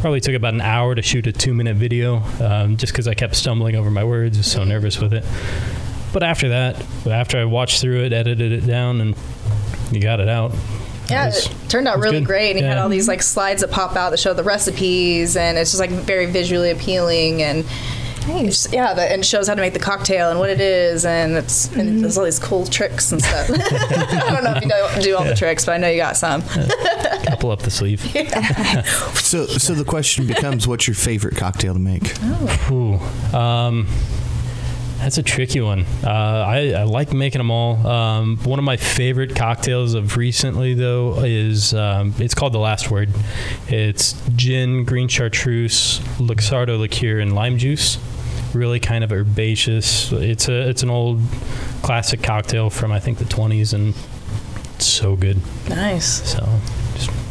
[0.00, 3.14] Probably took about an hour to shoot a two minute video um, just because I
[3.14, 5.24] kept stumbling over my words, was so nervous with it.
[6.14, 9.14] But after that, after I watched through it, edited it down, and
[9.92, 10.52] you got it out.
[11.10, 12.26] Yeah, was- it turned out was really good.
[12.26, 12.50] great.
[12.52, 15.58] And you had all these like slides that pop out that show the recipes, and
[15.58, 17.58] it's just like very visually appealing and.
[18.26, 21.04] it's- Yeah, the, and it shows how to make the cocktail and what it is,
[21.04, 23.50] and it's and there's all these cool tricks and stuff.
[23.52, 26.16] I don't know if you know, do all the tricks, but I know you got
[26.16, 26.40] some.
[27.26, 28.00] Couple up the sleeve.
[29.24, 32.14] So, so the question becomes, what's your favorite cocktail to make?
[32.70, 32.94] Ooh,
[33.36, 33.88] um,
[35.04, 35.84] that's a tricky one.
[36.02, 37.86] Uh, I, I like making them all.
[37.86, 42.90] Um, one of my favorite cocktails of recently, though, is um, it's called the Last
[42.90, 43.10] Word.
[43.68, 47.98] It's gin, green chartreuse, Luxardo liqueur, and lime juice.
[48.54, 50.10] Really kind of herbaceous.
[50.10, 51.20] It's a it's an old
[51.82, 53.94] classic cocktail from I think the 20s, and
[54.74, 55.38] it's so good.
[55.68, 56.32] Nice.
[56.32, 56.48] So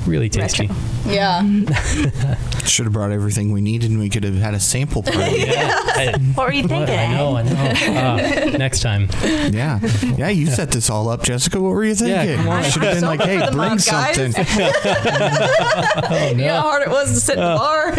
[0.06, 0.70] really tasty.
[1.06, 1.42] Yeah.
[2.66, 5.42] Should have brought everything we needed, and we could have had a sample party.
[5.42, 6.98] Yeah, I, What were you thinking?
[6.98, 7.54] I know, I know.
[7.54, 8.16] Uh,
[8.58, 9.10] next time.
[9.22, 9.80] yeah,
[10.18, 10.30] yeah.
[10.30, 11.60] You set this all up, Jessica.
[11.60, 12.38] What were you thinking?
[12.38, 12.64] come on.
[12.64, 14.34] Should have been like, hey, bring month, something.
[14.38, 17.94] Oh, You know how hard it was to sit in the bar?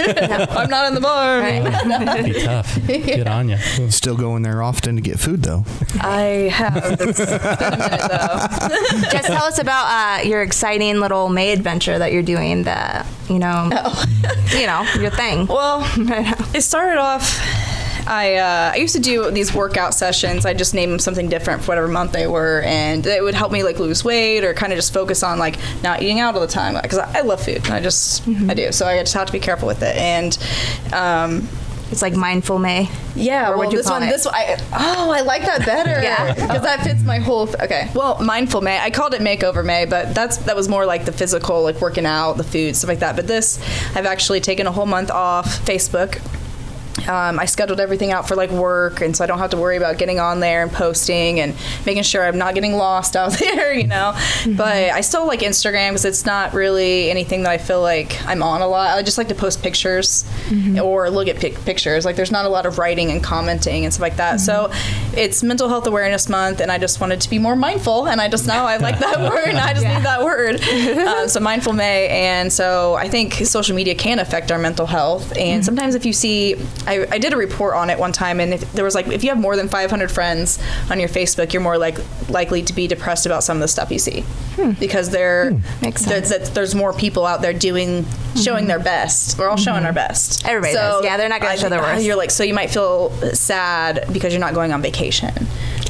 [0.59, 1.43] I'm not in the bar.
[1.47, 2.79] It'd be tough.
[2.87, 3.57] Good on you.
[3.91, 5.65] Still going there often to get food, though.
[6.01, 6.97] I have.
[7.01, 9.11] It's been a minute though.
[9.11, 12.63] Just tell us about uh, your exciting little May adventure that you're doing.
[12.63, 13.71] The you know,
[14.57, 15.47] you know, your thing.
[15.47, 15.83] Well,
[16.55, 17.41] it started off.
[18.07, 20.45] I uh, I used to do these workout sessions.
[20.45, 23.51] I just name them something different for whatever month they were, and it would help
[23.51, 26.41] me like lose weight or kind of just focus on like not eating out all
[26.41, 27.67] the time because I, I love food.
[27.71, 29.97] I just I do, so I just have to be careful with it.
[29.97, 30.39] And
[30.93, 31.49] um,
[31.95, 32.91] It's like mindful May.
[33.15, 34.11] yeah, Or well, this call one, it?
[34.11, 35.91] this one, I, oh, I like that better.
[36.03, 36.35] Yeah.
[36.35, 37.49] because that fits my whole.
[37.63, 38.81] Okay, well, mindful May.
[38.81, 42.05] I called it makeover May, but that's that was more like the physical, like working
[42.05, 43.15] out, the food, stuff like that.
[43.15, 43.61] But this,
[43.95, 46.21] I've actually taken a whole month off Facebook.
[47.09, 49.77] Um, I scheduled everything out for like work, and so I don't have to worry
[49.77, 51.55] about getting on there and posting and
[51.85, 54.17] making sure I'm not getting lost out there, you know.
[54.57, 58.43] But I still like Instagram because it's not really anything that I feel like I'm
[58.43, 58.97] on a lot.
[58.97, 60.25] I just like to post pictures
[60.81, 62.05] or look at pic- pictures.
[62.05, 64.41] Like there's not a lot of writing and commenting and stuff like that.
[64.41, 64.71] So
[65.17, 68.29] it's Mental Health Awareness Month, and I just wanted to be more mindful, and I
[68.29, 70.61] just now I like that word, and I just need that word.
[71.05, 75.37] Um, so mindful May, and so I think social media can affect our mental health,
[75.37, 76.55] and sometimes if you see,
[76.87, 79.25] I, I did a report on it one time, and if there was like if
[79.25, 80.59] you have more than 500 friends
[80.91, 83.91] on your Facebook, you're more like likely to be depressed about some of the stuff
[83.91, 84.21] you see,
[84.57, 84.73] hmm.
[84.73, 85.61] because there hmm.
[85.83, 88.41] Makes there's, there's more people out there doing mm-hmm.
[88.41, 89.39] showing their best.
[89.39, 89.87] We're all showing mm-hmm.
[89.87, 90.47] our best.
[90.47, 91.05] Everybody does.
[91.05, 92.05] Yeah, they're not gonna show their uh, worst.
[92.05, 95.33] You're like so you might feel sad because you're not going on vacation.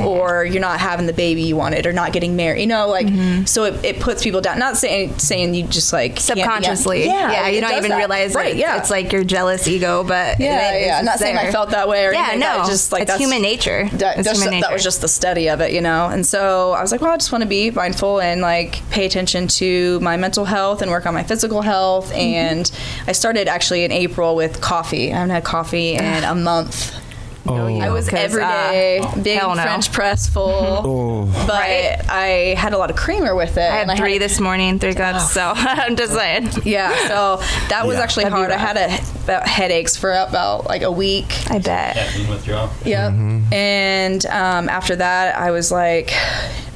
[0.00, 3.04] Or you're not having the baby you wanted or not getting married you know like
[3.06, 3.44] Mm-hmm.
[3.44, 7.60] so it, it puts people down not saying saying you just like Subconsciously, yeah, you
[7.60, 7.96] don't even that.
[7.98, 10.98] realize right that yeah it's like your jealous ego, but yeah, it- yeah.
[10.98, 12.40] I'm not just saying I felt that way or Yeah, anything.
[12.40, 13.88] no, That just like it's that's human nature.
[13.94, 16.06] That, It's human that was just the study of it, you know.
[16.08, 19.04] And so I was like, well, I just want to be mindful and like pay
[19.06, 22.08] attention to my mental health and work on my physical health.
[22.10, 22.18] Mm-hmm.
[22.18, 22.72] And
[23.06, 25.12] I started actually in April with coffee.
[25.12, 26.94] I haven't had coffee in a month.
[27.46, 27.66] Oh.
[27.66, 29.54] I was every day uh, day, big no.
[29.54, 30.44] French press full.
[30.86, 31.44] Oh.
[31.46, 32.00] But Right.
[32.08, 33.60] I had a lot of creamer with it.
[33.60, 35.30] I and had three had- this morning, three cups.
[35.32, 36.48] So I'm just saying.
[36.64, 37.36] Yeah, so
[37.68, 38.02] that was Yeah.
[38.02, 38.50] actually That'd hard.
[38.50, 41.34] I had a, about headaches for about like a week.
[41.50, 41.96] I bet.
[41.96, 42.70] Caffeine withdrawal.
[42.84, 43.12] Yep.
[43.52, 46.12] And um, after that, I was like,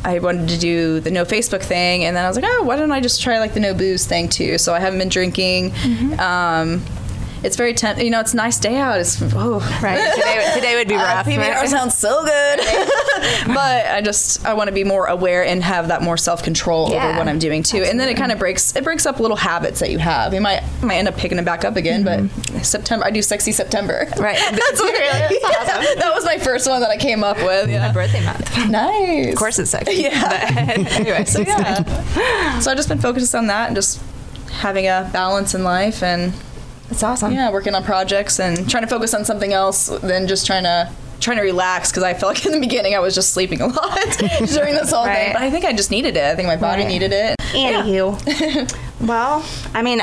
[0.05, 2.77] I wanted to do the no Facebook thing, and then I was like, oh, why
[2.77, 4.57] don't I just try like the no booze thing too?
[4.59, 5.73] So I haven't been drinking.
[6.19, 6.83] Um,
[7.43, 7.99] it's very temp.
[8.03, 9.01] You know, it's a nice day out.
[9.01, 10.15] It's oh, Right.
[10.15, 11.27] Today, today would be uh, rough.
[11.27, 11.69] PBR right?
[11.69, 12.59] sounds so good,
[13.47, 16.93] but I just I want to be more aware and have that more self control
[16.93, 17.83] over what I'm doing too.
[17.83, 20.35] And then it kind of breaks it breaks up little habits that you have.
[20.35, 22.59] You might might end up picking them back up again, but mm-hmm.
[22.59, 24.07] September I do sexy September.
[24.19, 24.39] Right.
[24.39, 24.99] That's Really?
[24.99, 25.99] yeah, That's awesome.
[25.99, 27.71] that was my first one that I came up with.
[27.71, 28.69] My birthday month.
[28.69, 29.29] Nice.
[29.29, 30.03] Of course, it's sexy.
[30.03, 30.77] Yeah.
[30.91, 32.59] Anyway, So yeah.
[32.61, 34.03] so I've just been focused on that and just
[34.51, 36.33] having a balance in life and
[36.91, 37.33] it's awesome.
[37.33, 40.91] yeah, working on projects and trying to focus on something else than just trying to
[41.21, 43.67] trying to relax because I felt like in the beginning I was just sleeping a
[43.67, 45.33] lot during this whole thing.
[45.33, 46.23] But I think I just needed it.
[46.25, 46.89] I think my body Right.
[46.89, 47.35] needed it.
[47.53, 48.07] Anywho,
[49.07, 50.01] well, I mean,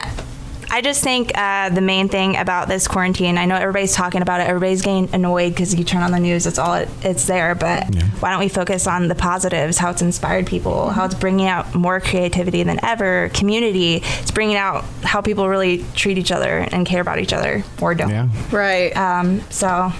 [0.75, 4.41] I just think uh, the main thing about this quarantine, I know everybody's talking about
[4.41, 7.55] it, everybody's getting annoyed because you turn on the news, it's all it, it's there.
[7.55, 11.47] But why don't we focus on the positives, how it's inspired people, how it's bringing
[11.47, 16.67] out more creativity than ever, community, it's bringing out how people really treat each other
[16.73, 18.09] and care about each other or don't.
[18.09, 18.27] Yeah.
[18.51, 18.93] Right.
[18.97, 19.93] Um, so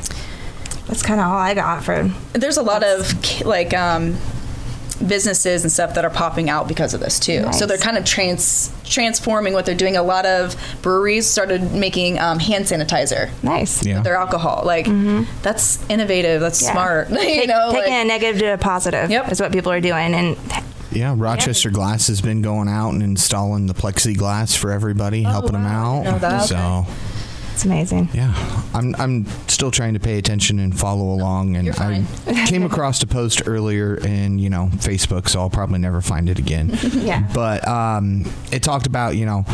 [0.88, 2.12] that's kind of all I got for.
[2.34, 4.18] There's a lot of like um,
[4.96, 7.42] businesses and stuff that are popping out because of this too.
[7.42, 7.60] Nice.
[7.60, 9.98] So they're kind of trans transforming what they're doing.
[9.98, 13.30] A lot of breweries started making um, hand sanitizer.
[13.44, 13.86] Nice.
[13.86, 13.96] Yeah.
[13.96, 14.86] with Their alcohol, like
[15.42, 16.42] that's innovative.
[16.42, 16.72] That's Yeah.
[16.72, 17.10] smart.
[17.12, 19.32] you Take- know, taking like- a negative to a positive Yep.
[19.32, 20.38] is what people are doing, and
[20.92, 25.64] Yeah, Rochester Glass has been going out and installing the plexiglass for everybody, helping them
[25.66, 25.72] wow.
[25.72, 26.04] I out.
[26.04, 26.42] didn't know that.
[26.48, 26.86] So,
[27.56, 28.10] it's amazing.
[28.14, 28.34] yeah,
[28.74, 31.56] I'm I'm still trying to pay attention and follow along.
[31.56, 32.06] And I
[32.48, 36.38] came across a post earlier in you know Facebook, so I'll probably never find it
[36.38, 36.78] again.
[37.06, 37.28] Yeah.
[37.34, 39.46] But um, it talked about you know.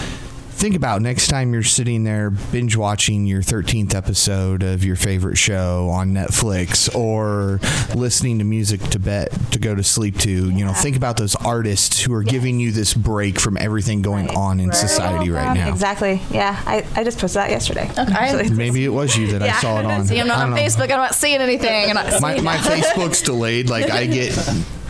[0.62, 5.36] Think about next time you're sitting there binge watching your 13th episode of your favorite
[5.36, 7.60] show on Netflix or
[8.00, 10.30] listening to music to bet to go to sleep to.
[10.30, 14.28] You know, think about those artists who are giving you this break from everything going
[14.28, 14.38] Right.
[14.38, 14.78] on in Right.
[14.78, 15.69] society right now.
[15.69, 16.21] Exactly.
[16.30, 16.62] Yeah.
[16.67, 17.89] I, I just posted that yesterday.
[17.97, 18.04] Okay.
[18.13, 18.52] actually.
[18.56, 20.06] Maybe it was you that I saw it on.
[20.06, 20.58] See, I'm not on know.
[20.58, 20.84] Facebook.
[20.91, 21.91] I'm not seeing anything.
[21.95, 22.58] Not My, seeing my.
[22.58, 23.67] Facebook's delayed.
[23.71, 24.38] Like I get,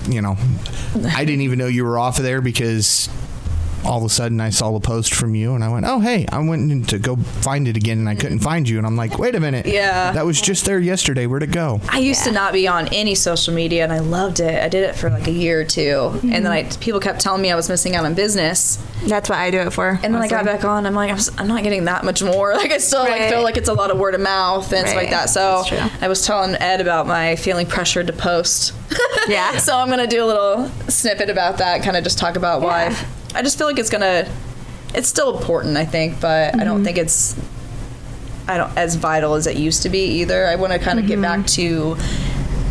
[0.10, 0.36] you know,
[1.16, 3.08] I didn't even know you were off of there because
[3.86, 6.26] all of a sudden I saw a post from you and I went, oh hey,
[6.32, 8.96] I went in to go find it again and I couldn't find you and I'm
[8.96, 10.12] like, wait a minute, Yeah.
[10.12, 11.28] that was just there yesterday.
[11.28, 11.82] Where'd it go?
[11.90, 14.62] I used to not be on any social media, and I loved it.
[14.62, 16.74] I did it for like a year or 2 and then mm-hmm.
[16.74, 18.78] I people kept telling me I was missing out on business.
[19.06, 20.00] That's what I do it for.
[20.04, 20.86] And then I got back on.
[20.86, 22.52] I'm like, I'm, s- I'm not getting that much more.
[22.62, 24.96] Like I still like feel like it's a lot of word of mouth and stuff
[24.96, 25.32] like that.
[25.32, 25.64] So
[26.00, 28.74] I was telling Ed about my feeling pressured to post.
[29.28, 29.58] Yeah.
[29.58, 31.82] so I'm gonna do a little snippet about that.
[31.82, 32.96] Kind of just talk about why.
[33.34, 34.30] I just feel like it's gonna.
[34.94, 36.66] It's still important, I think, but I Mm-hmm.
[36.66, 37.36] don't think it's.
[38.48, 40.48] I don't as vital as it used to be either.
[40.48, 41.96] I want to kind of get back to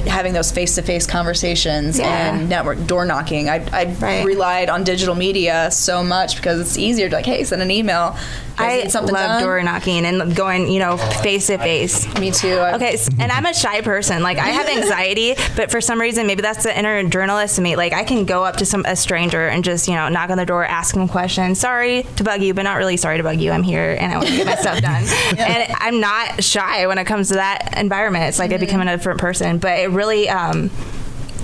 [0.06, 2.34] having those face-to-face conversations Yeah.
[2.34, 3.48] and network door knocking.
[3.48, 4.24] I, I Right.
[4.24, 8.16] relied on digital media so much because it's easier to like, hey, send an email.
[8.58, 9.42] I something love done?
[9.42, 12.06] door knocking and going, you know, face to face.
[12.18, 12.58] Me too.
[12.58, 14.22] I- Okay, and I'm a shy person.
[14.22, 17.76] Like I have anxiety, but for some reason, maybe that's the inner journalist in me.
[17.76, 20.36] Like I can go up to some a stranger and just you know knock on
[20.38, 21.58] the door, ask them questions.
[21.58, 23.50] Sorry to bug you, but not really sorry to bug you.
[23.50, 25.04] I'm here and I want to get my stuff done.
[25.40, 28.24] And I'm not shy when it comes to that environment.
[28.24, 28.64] It's like I mm-hmm.
[28.64, 29.58] become a different person.
[29.58, 30.70] But it really um,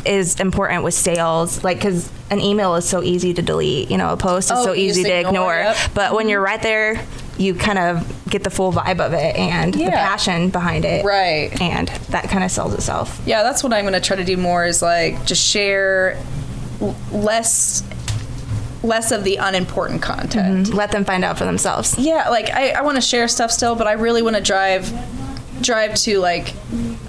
[0.05, 3.91] is important with sales, like because an email is so easy to delete.
[3.91, 5.73] You know, a post is Oh, so easy to ignore ignore.
[5.73, 5.91] it.
[5.95, 7.05] But when you're right there,
[7.39, 11.05] you kind of get the full vibe of it and the passion behind it.
[11.05, 11.51] Right.
[11.61, 13.21] And that kind of sells itself.
[13.27, 16.19] yeah, that's what I'm going to try to do more is like just share
[17.13, 17.83] less
[18.83, 20.73] less of the unimportant content.
[20.73, 21.99] Let them find out for themselves.
[21.99, 24.91] Yeah, like I, I want to share stuff still, but I really want to drive
[25.61, 26.55] drive to like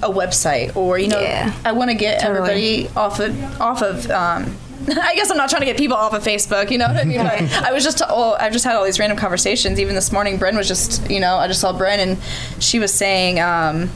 [0.03, 1.53] a website or you know Yeah.
[1.65, 2.49] I want to get Totally.
[2.49, 4.55] everybody off of off of um
[4.89, 7.03] I guess I'm not trying to get people off of Facebook, you know what I
[7.03, 7.17] mean?
[7.17, 9.79] But I was just, oh, I've just had all these random conversations.
[9.81, 12.93] Even this morning, Bren was just, you know, I just saw Bren and she was
[12.93, 13.89] saying, um,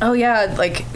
[0.00, 0.86] oh yeah, like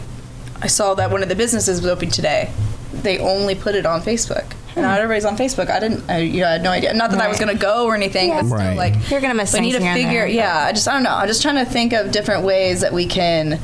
[0.61, 2.49] I saw that one of the businesses was open today.
[2.93, 4.45] They only put it on Facebook.
[4.75, 5.69] And Now everybody's on Facebook.
[5.69, 6.09] I didn't.
[6.09, 6.93] I, you know, I had no idea.
[6.93, 8.29] Not that I was going to go or anything.
[8.29, 8.77] But still, Right.
[8.77, 10.11] like You're gonna miss we need to here and figure.
[10.21, 11.13] there, yeah, I just I don't know.
[11.13, 13.59] I'm just trying to think of different ways that we can.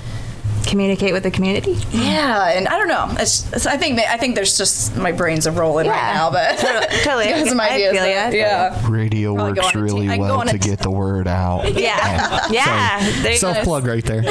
[0.67, 1.78] Communicate with the community.
[1.91, 3.08] Yeah, and I don't know.
[3.19, 6.58] It's, it's, I think I think there's just my brain's a rolling right now, but
[6.60, 7.28] Totally- totally.
[7.30, 7.93] you have some ideas.
[7.93, 8.04] feel.
[8.04, 8.88] I feel yeah.
[8.88, 10.10] Radio Probably works really team.
[10.12, 11.74] I can go well to t- get the word out.
[11.80, 12.48] Yeah.
[12.52, 13.00] Yeah.
[13.22, 13.38] There you.
[13.38, 14.22] Self plug right there.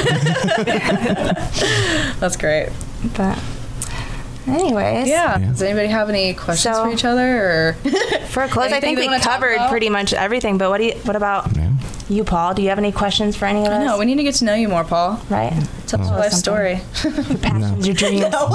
[2.20, 2.68] That's great.
[3.16, 3.38] But
[4.46, 5.08] anyways.
[5.08, 5.38] Yeah.
[5.38, 5.48] Yeah.
[5.48, 7.72] Does anybody have any questions So- for each other or
[8.28, 10.58] For a close, I think we wanna covered pretty much everything.
[10.58, 11.67] But what do you, what about Yeah.
[12.10, 12.54] You, Paul?
[12.54, 13.84] Do you have any questions for any of us?
[13.84, 15.20] No, we need to get to know you more, Paul.
[15.30, 15.52] right.
[15.86, 16.80] Tell us your life story.
[17.02, 18.20] Your passions, your dreams.
[18.30, 18.46] No.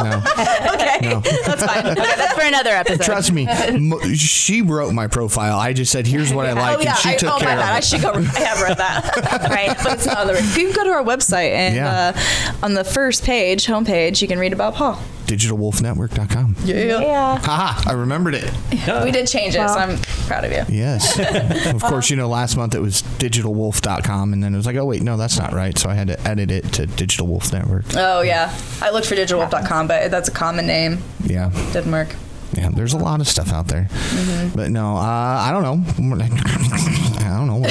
[0.73, 0.99] okay.
[1.01, 1.19] No.
[1.45, 1.85] That's fine.
[1.93, 3.01] Okay, that's for another episode.
[3.03, 3.47] Trust me,
[3.79, 5.57] mo- she wrote my profile.
[5.57, 7.39] I just said, "Here's what I like," oh yeah, and she I, took oh my
[7.45, 7.73] care bad.
[7.73, 7.87] I of it.
[7.87, 8.11] should go.
[8.13, 9.49] I have read that.
[9.49, 9.75] right.
[9.83, 10.33] but it's not on the.
[10.41, 12.13] You can go to our website and Yeah.
[12.15, 14.99] uh, on the first page, homepage, you can read about Paul.
[15.35, 16.55] DigitalWolfNetwork.com.
[16.63, 16.99] Yeah.
[16.99, 17.37] Yeah.
[17.39, 18.51] Haha, I remembered it.
[19.03, 20.63] We did change it, so I'm proud of you.
[20.69, 21.17] Yes.
[21.73, 24.85] of course, you know, last month it was digitalwolf.com, and then it was like, oh,
[24.85, 25.77] wait, no, that's not right.
[25.77, 27.85] So I had to edit it to Digital Wolf Network.
[27.95, 30.99] Oh yeah, I looked for digitalwolf.com, but that's a common name.
[31.23, 31.49] Yeah.
[31.71, 32.15] Didn't work.
[32.55, 33.87] Yeah, there's a lot of stuff out there.
[33.89, 34.55] Mm-hmm.
[34.55, 35.83] But no, uh, I don't know.
[37.25, 37.67] I don't know.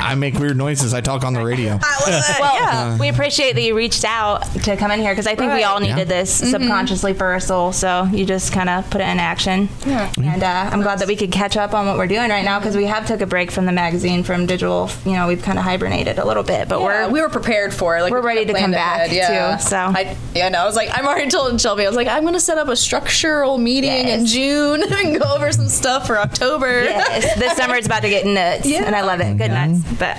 [0.00, 0.94] What do you want- I make weird noises.
[0.94, 1.78] I talk on the radio.
[2.06, 2.98] Well, yeah.
[2.98, 5.80] we appreciate that you reached out to come in here because I think we all
[5.80, 6.04] needed Yeah.
[6.04, 7.72] this subconsciously for our soul.
[7.72, 9.68] So you just kind of put it in action.
[9.86, 10.10] Yeah.
[10.22, 12.58] And uh, I'm glad that we could catch up on what we're doing right now
[12.58, 14.90] because we have took a break from the magazine, from digital.
[15.04, 17.72] You know, we've kind of hibernated a little bit, but Yeah, we're we were prepared
[17.74, 18.02] for it.
[18.02, 19.56] Like we're ready to come back, ahead, yeah.
[19.56, 19.76] too, so.
[19.76, 21.84] I, yeah, no, I was like, I'm already told Shelby.
[21.84, 25.34] I was like, I'm going to set up a structural meeting in June and go
[25.34, 26.84] over some stuff for October.
[26.84, 28.84] yes, this summer it's about to get nuts, Yeah.
[28.84, 29.36] and I love it.
[29.36, 30.16] Good nuts, but.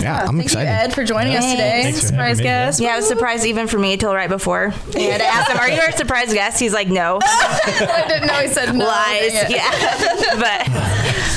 [0.00, 0.70] Yeah, uh, I'm Thank excited.
[0.70, 1.82] you, Ed, for joining us today.
[1.82, 2.66] Thanks for Surprise having me, yeah.
[2.66, 2.80] guest.
[2.80, 4.72] Yeah, it was a surprise even for me till right before.
[4.96, 8.34] And I asked him, "Are you our surprise guest?" He's like, "No." I didn't know
[8.34, 8.86] he said no.
[8.86, 9.34] Lies.
[9.50, 9.70] Yeah.
[10.38, 10.68] but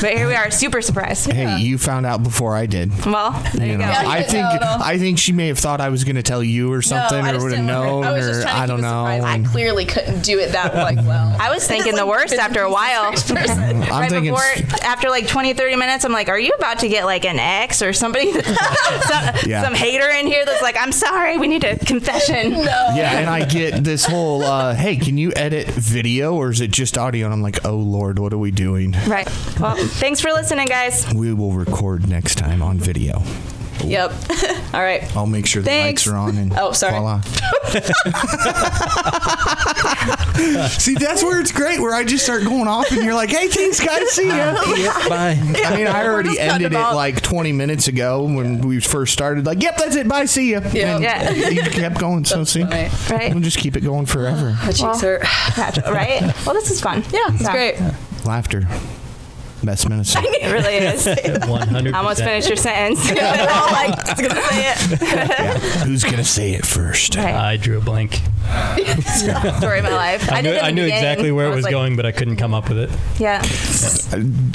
[0.03, 1.31] but here we are, super surprised.
[1.31, 2.91] Hey, you found out before I did.
[3.05, 3.89] Well, there you, You know, go.
[3.89, 4.77] Yeah, I think know.
[4.81, 7.37] I think she may have thought I was going to tell you or something, no,
[7.37, 9.05] or would have known, I was just or trying to I don't know.
[9.05, 11.33] I clearly couldn't do it that like well.
[11.39, 13.13] I was thinking the worst after a while.
[13.29, 16.89] I'm right thinking before, after like 20, 30 minutes, I'm like, are you about to
[16.89, 19.63] get like an ex or somebody, some, Yeah.
[19.63, 22.51] some hater in here that's like, I'm sorry, we need a confession.
[22.51, 22.57] no.
[22.93, 26.71] Yeah, and I get this whole, uh, hey, can you edit video or is it
[26.71, 27.25] just audio?
[27.25, 28.91] And I'm like, oh Lord, what are we doing?
[29.07, 29.29] Right.
[29.59, 31.11] Well, thanks for listening, guys.
[31.13, 33.21] We will record next time on video.
[33.83, 34.11] Yep.
[34.73, 35.03] All right.
[35.15, 36.07] I'll make sure the Thanks.
[36.07, 36.93] lights are on and Oh, sorry.
[36.93, 37.21] voila.
[40.69, 43.47] See, that's where it's great, where I just start going off and you're like, hey,
[43.49, 44.53] thanks, guys, see ya.
[45.09, 45.37] Bye.
[45.41, 46.95] I mean, I already ended it it off.
[46.95, 49.45] like 20 minutes ago when we first started.
[49.45, 50.07] Like, yep, that's it.
[50.07, 50.61] Bye, see ya.
[50.71, 50.95] Yeah.
[50.95, 51.49] And Yeah.
[51.49, 52.25] You kept going.
[52.25, 52.89] So, see, funny.
[53.09, 53.33] Right.
[53.33, 54.55] we'll just keep it going forever.
[54.65, 55.23] The cheeks Well, hurt.
[55.87, 56.21] Right?
[56.45, 57.03] Well, this is fun.
[57.11, 57.75] Yeah, it's great.
[58.25, 58.67] Laughter.
[59.63, 60.23] Best medicine.
[60.43, 61.05] It really is.
[61.05, 61.93] 100%.
[61.93, 63.01] I almost finished your sentence.
[63.09, 65.01] They're like, "It's gonna say it.
[65.01, 65.57] Yeah.
[65.85, 67.15] Who's going to say it first?
[67.15, 67.33] Right.
[67.33, 68.15] I drew a blank.
[69.05, 70.29] Story of my life.
[70.31, 70.93] I, did knew, in the I knew beginning.
[70.95, 72.89] exactly where I it was like, going, but I couldn't come up with it.
[73.19, 73.41] Yeah.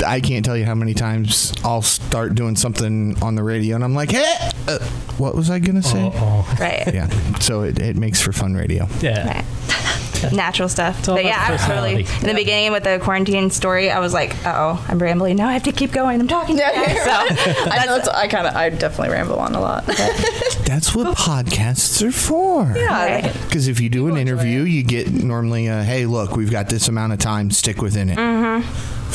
[0.07, 3.83] I can't tell you how many times I'll start doing something on the radio and
[3.85, 4.35] I'm like, hey,
[4.69, 4.79] uh,
[5.17, 6.11] what was I going to say?
[6.15, 6.93] Oh, Right.
[6.93, 7.09] Yeah.
[7.39, 8.87] So it, it makes for fun radio.
[9.01, 9.27] yeah.
[9.39, 9.45] Right.
[10.33, 11.09] Natural stuff.
[11.09, 13.91] all But about yeah, I was totally in the beginning with the quarantine story.
[13.91, 15.37] I was like, oh, I'm rambling.
[15.37, 16.21] Now I have to keep going.
[16.21, 16.57] I'm talking.
[16.59, 17.05] Yeah, to you guys.
[17.05, 19.87] so I know it's, I kind of I definitely ramble on a lot.
[20.67, 22.73] That's what podcasts are for.
[22.77, 23.33] yeah, Right.
[23.45, 26.89] Because if you do an interview, you get normally, uh, hey, look, we've got this
[26.89, 28.19] amount of time, stick within it.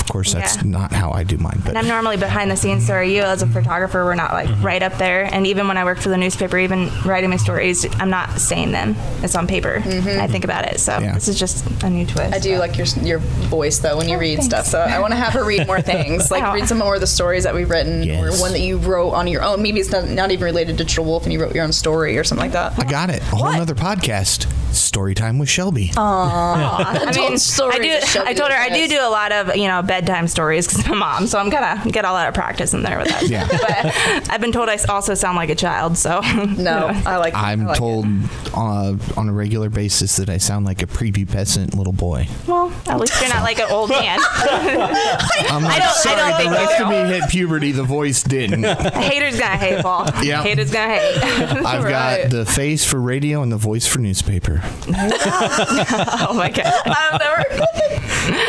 [0.03, 0.71] Of course, that's Mm-hmm.
[0.73, 0.79] Yeah.
[0.79, 1.59] not how I do mine.
[1.63, 4.03] But And I'm normally behind the scenes, so are you as a photographer.
[4.03, 4.65] We're not like Mm-hmm.
[4.65, 5.23] right up there.
[5.33, 8.73] And even when I work for the newspaper, even writing my stories, I'm not saying
[8.73, 8.95] them.
[9.23, 9.81] It's on paper.
[9.85, 10.79] And I think about it.
[10.81, 11.13] So Yeah.
[11.13, 12.17] this is just a new twist.
[12.21, 12.33] Mm-hmm.
[12.33, 14.45] I do like your your voice though when you read thanks.
[14.47, 14.65] stuff.
[14.67, 16.53] So I want to have her read more things, like Oh.
[16.53, 18.21] read some more of the stories that we've written, Yes.
[18.21, 19.61] or one that you wrote on your own.
[19.61, 22.17] Maybe it's not, not even related to Digital Wolf, and you wrote your own story
[22.17, 22.77] or something like that.
[22.77, 23.21] I got it.
[23.21, 25.91] A whole other podcast, Story Time with Shelby.
[25.97, 27.99] I mean, Told I do.
[28.21, 30.93] I told her I do do a lot of you know bedtime stories because I'm
[30.93, 33.23] a mom, so I'm gonna get a lot of practice in there with that.
[33.27, 33.47] Yeah.
[33.47, 36.21] But I've been told I also sound like a child, so
[36.57, 37.33] No, I like.
[37.35, 38.05] I'm I like told
[38.53, 42.27] uh, on a regular basis that I sound like a prepubescent little boy.
[42.47, 44.19] Well, at least you're not like an old man.
[44.31, 47.71] I'm like, I don't- I sorry, don't think the you rest of me hit puberty,
[47.71, 48.63] the voice didn't.
[48.63, 50.07] Haters gonna hate, Paul.
[50.23, 50.41] Yeah.
[50.43, 51.23] Haters gonna hate.
[51.65, 52.23] I've Right.
[52.23, 54.62] got the face for radio and the voice for newspaper.
[54.87, 56.65] oh my god.
[56.85, 57.63] I've never.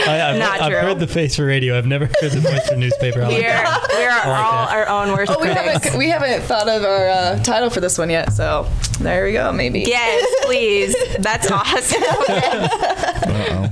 [0.09, 0.81] I, I've, Not I've true.
[0.81, 1.77] heard the face for radio.
[1.77, 3.22] I've never heard the voice for newspaper.
[3.22, 3.87] I like We are, that.
[3.90, 4.77] we are like all that.
[4.77, 5.85] our own worst Oh, we critics.
[5.85, 8.33] haven't we haven't thought of our uh, title for this one yet.
[8.33, 8.68] So
[9.00, 9.50] there we go.
[9.53, 9.81] Maybe.
[9.81, 10.24] Yes,
[10.55, 10.97] please.
[11.19, 12.03] That's awesome.
[13.29, 13.71] Uh-oh.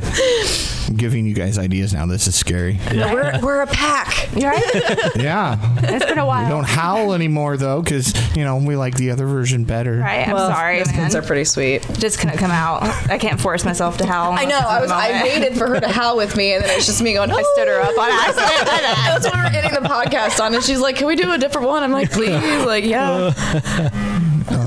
[0.88, 2.07] I'm giving you guys ideas now.
[2.07, 2.79] This is scary.
[2.92, 4.31] We're we're a pack.
[4.33, 5.12] Right?
[5.16, 5.59] Yeah.
[5.83, 6.45] It's been a while.
[6.45, 6.62] We while.
[6.62, 9.99] don't howl anymore though, because you know we like the other version better.
[9.99, 10.97] Right, I'm Well, sorry, those man.
[10.97, 11.87] kids are pretty sweet.
[11.95, 12.83] Just couldn't come out.
[13.11, 14.33] I can't force myself to howl.
[14.33, 14.59] I know.
[14.59, 14.91] I was.
[14.91, 17.30] I waited for her to howl with me, and then it's just me going.
[17.30, 18.24] I stood her up on oh.
[18.26, 18.66] accident.
[18.66, 21.39] That's what we were ending the podcast on, and she's like, "Can we do a
[21.39, 24.18] different one?" I'm like, "Please." Like, yeah.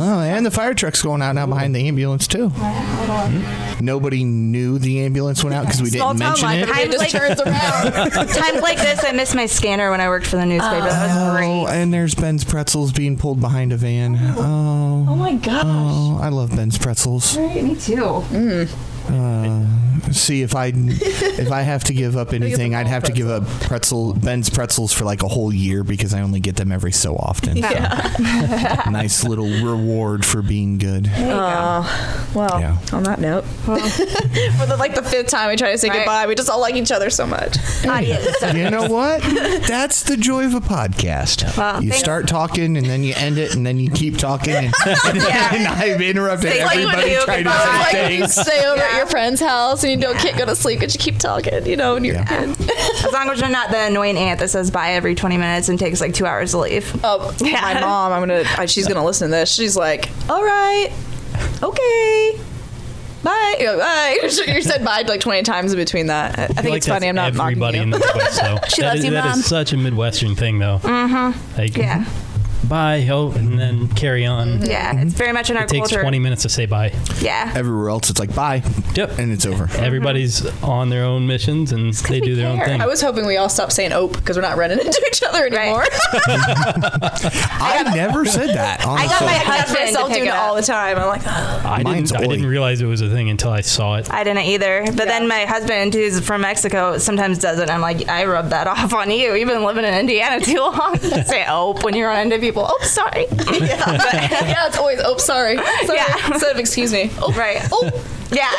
[0.07, 2.49] Oh, and the fire truck's going out now behind the ambulance too.
[2.49, 3.83] Mm-hmm.
[3.85, 6.79] Nobody knew the ambulance went out because we Small didn't town mention life.
[6.79, 6.87] it.
[6.87, 8.11] It just Like- turns around.
[8.29, 10.81] Times like this, I miss my scanner when I worked for the newspaper.
[10.87, 11.35] that was Oh,
[11.65, 11.75] great.
[11.81, 14.17] and there's Ben's Pretzels being pulled behind a van.
[14.37, 15.63] Oh, Oh, oh my gosh.
[15.65, 17.37] oh, I love Ben's Pretzels.
[17.37, 18.05] Me too.
[19.07, 19.65] Uh,
[20.11, 23.43] See if I if I have to give up anything, I'd have to give up
[23.61, 27.15] pretzel Ben's Pretzels for like a whole year because I only get them every so
[27.15, 27.57] often.
[27.57, 31.09] Yeah, nice little reward for being good.
[31.15, 32.59] Oh, well.
[32.59, 32.77] Yeah.
[32.93, 35.97] On that note, for the like the fifth time we try to say Right.
[35.99, 37.57] goodbye, we just all like each other so much.
[37.85, 38.41] Adios.
[38.55, 39.21] You know what?
[39.67, 41.57] That's the joy of a podcast.
[41.57, 42.03] Well, you thanks.
[42.03, 46.01] start talking and then you end it and then you keep talking and, and, I've
[46.01, 47.89] interrupted It's everybody you trying to goodbye.
[47.91, 48.35] say like you things.
[48.35, 50.99] stay over at your friend's house and you don't can't go to sleep because you
[50.99, 52.45] keep talking, you know, and you're Yeah.
[52.45, 52.69] good.
[53.05, 55.77] As long as you're not the annoying aunt that says bye every 20 minutes and
[55.79, 56.99] takes like two hours to leave.
[57.03, 57.61] Oh, Yeah.
[57.61, 58.43] my mom, I'm gonna.
[58.57, 59.51] I, she's gonna listen to this.
[59.53, 60.89] She's like, "All right,
[61.63, 62.39] okay,
[63.23, 66.37] bye, You know, bye." You said bye like 20 times in between that.
[66.39, 67.07] I, I think like it's funny.
[67.07, 68.13] I'm not that's everybody in mocking the you.
[68.23, 68.59] Midwest, though.
[68.69, 69.39] She That loves is- you, That Mom.
[69.39, 70.79] is such a Midwestern thing, though.
[70.79, 71.57] Mm-hmm.
[71.57, 72.05] Like, Yeah.
[72.67, 73.57] Bye, oh, and mm-hmm.
[73.57, 74.61] then carry on.
[74.61, 74.91] Yeah.
[74.91, 75.09] It's mm-hmm.
[75.09, 76.01] very much in our It takes culture.
[76.01, 76.93] 20 minutes to say bye.
[77.19, 77.51] Yeah.
[77.55, 78.63] Everywhere else, it's like bye,
[78.95, 79.19] Yep.
[79.19, 79.69] and it's over.
[79.77, 80.65] Everybody's mm-hmm.
[80.65, 82.81] on their own missions and they we do their own thing.
[82.81, 85.45] I was hoping we all stopped saying "ope" because we're not running into each other
[85.45, 85.85] anymore.
[86.13, 88.85] I never said that.
[88.85, 89.09] I Honestly.
[89.09, 90.43] got my I catch husband to myself pick doing it it up.
[90.43, 90.97] all the time.
[90.97, 92.31] I'm like, "Ugh." I Mine's didn't, I Oi.
[92.31, 94.11] didn't realize it was a thing until I saw it.
[94.11, 94.83] I didn't either.
[94.85, 97.69] But then my husband, who's from Mexico, sometimes does it.
[97.69, 99.33] I'm like, I rub that off on you.
[99.35, 100.97] You've been living in Indiana too long.
[100.97, 102.67] To say oh when you're run into people.
[102.71, 103.25] Oh, sorry.
[103.65, 103.91] yeah,
[104.47, 105.97] yeah it's always Oh, Sorry, sorry.
[105.97, 106.27] Yeah.
[106.33, 107.59] Instead of "excuse me." Oh, Right.
[107.71, 107.91] oh.
[108.31, 108.51] Yeah.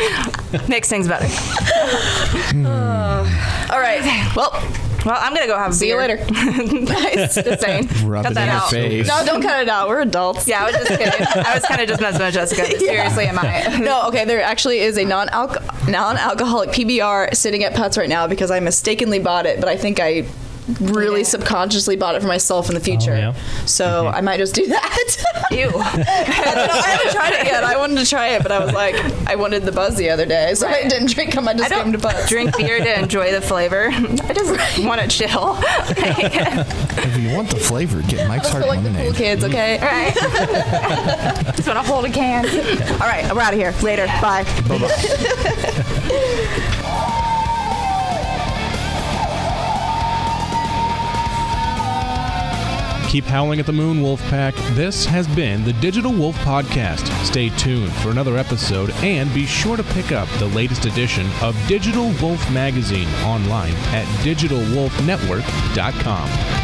[0.00, 0.66] yeah.
[0.68, 1.26] Makes things better.
[3.72, 4.02] All right.
[4.36, 4.50] Well,
[5.06, 6.16] Well, I'm gonna go have a see you later.
[6.28, 7.34] nice.
[7.34, 7.88] Just saying.
[8.04, 8.70] Rub Cut it that in out.
[8.70, 9.06] face.
[9.06, 9.88] No, don't cut it out.
[9.88, 10.48] We're adults.
[10.48, 11.26] Yeah, I was just kidding.
[11.44, 12.62] I was kind of just messing with Jessica.
[12.68, 13.78] but Seriously, am I?
[13.78, 14.24] No, okay.
[14.24, 19.18] There actually is a non-alco- non-alcoholic PBR sitting at Putz right now because I mistakenly
[19.20, 20.22] bought it, but I think I
[20.80, 21.26] really Yeah.
[21.26, 23.12] subconsciously bought it for myself in the future.
[23.12, 23.34] Oh, yeah.
[23.66, 24.16] So mm-hmm.
[24.16, 25.24] I might just do that.
[25.50, 25.70] Ew.
[25.70, 27.64] no, I haven't tried it yet.
[27.64, 28.94] I wanted to try it, but I was like,
[29.28, 31.46] I wanted the buzz the other day, so I didn't drink them.
[31.48, 33.88] I just I came to don't drink beer to enjoy the flavor.
[33.92, 35.58] I just want to chill.
[37.04, 39.06] If you want the flavor, get Mike's I Hard feel like the Lemonade.
[39.08, 39.52] cool kids, mm-hmm.
[39.52, 39.78] okay?
[39.80, 40.14] right.
[41.54, 42.46] just want to hold a can.
[42.94, 43.74] All right, we're out of here.
[43.82, 44.06] Later.
[44.20, 44.44] Bye.
[53.14, 54.54] Keep howling at the moon, Wolfpack.
[54.74, 57.06] This has been the Digital Wolf Podcast.
[57.24, 61.56] Stay tuned for another episode and be sure to pick up the latest edition of
[61.68, 66.63] Digital Wolf Magazine online at digitalwolfnetwork.com.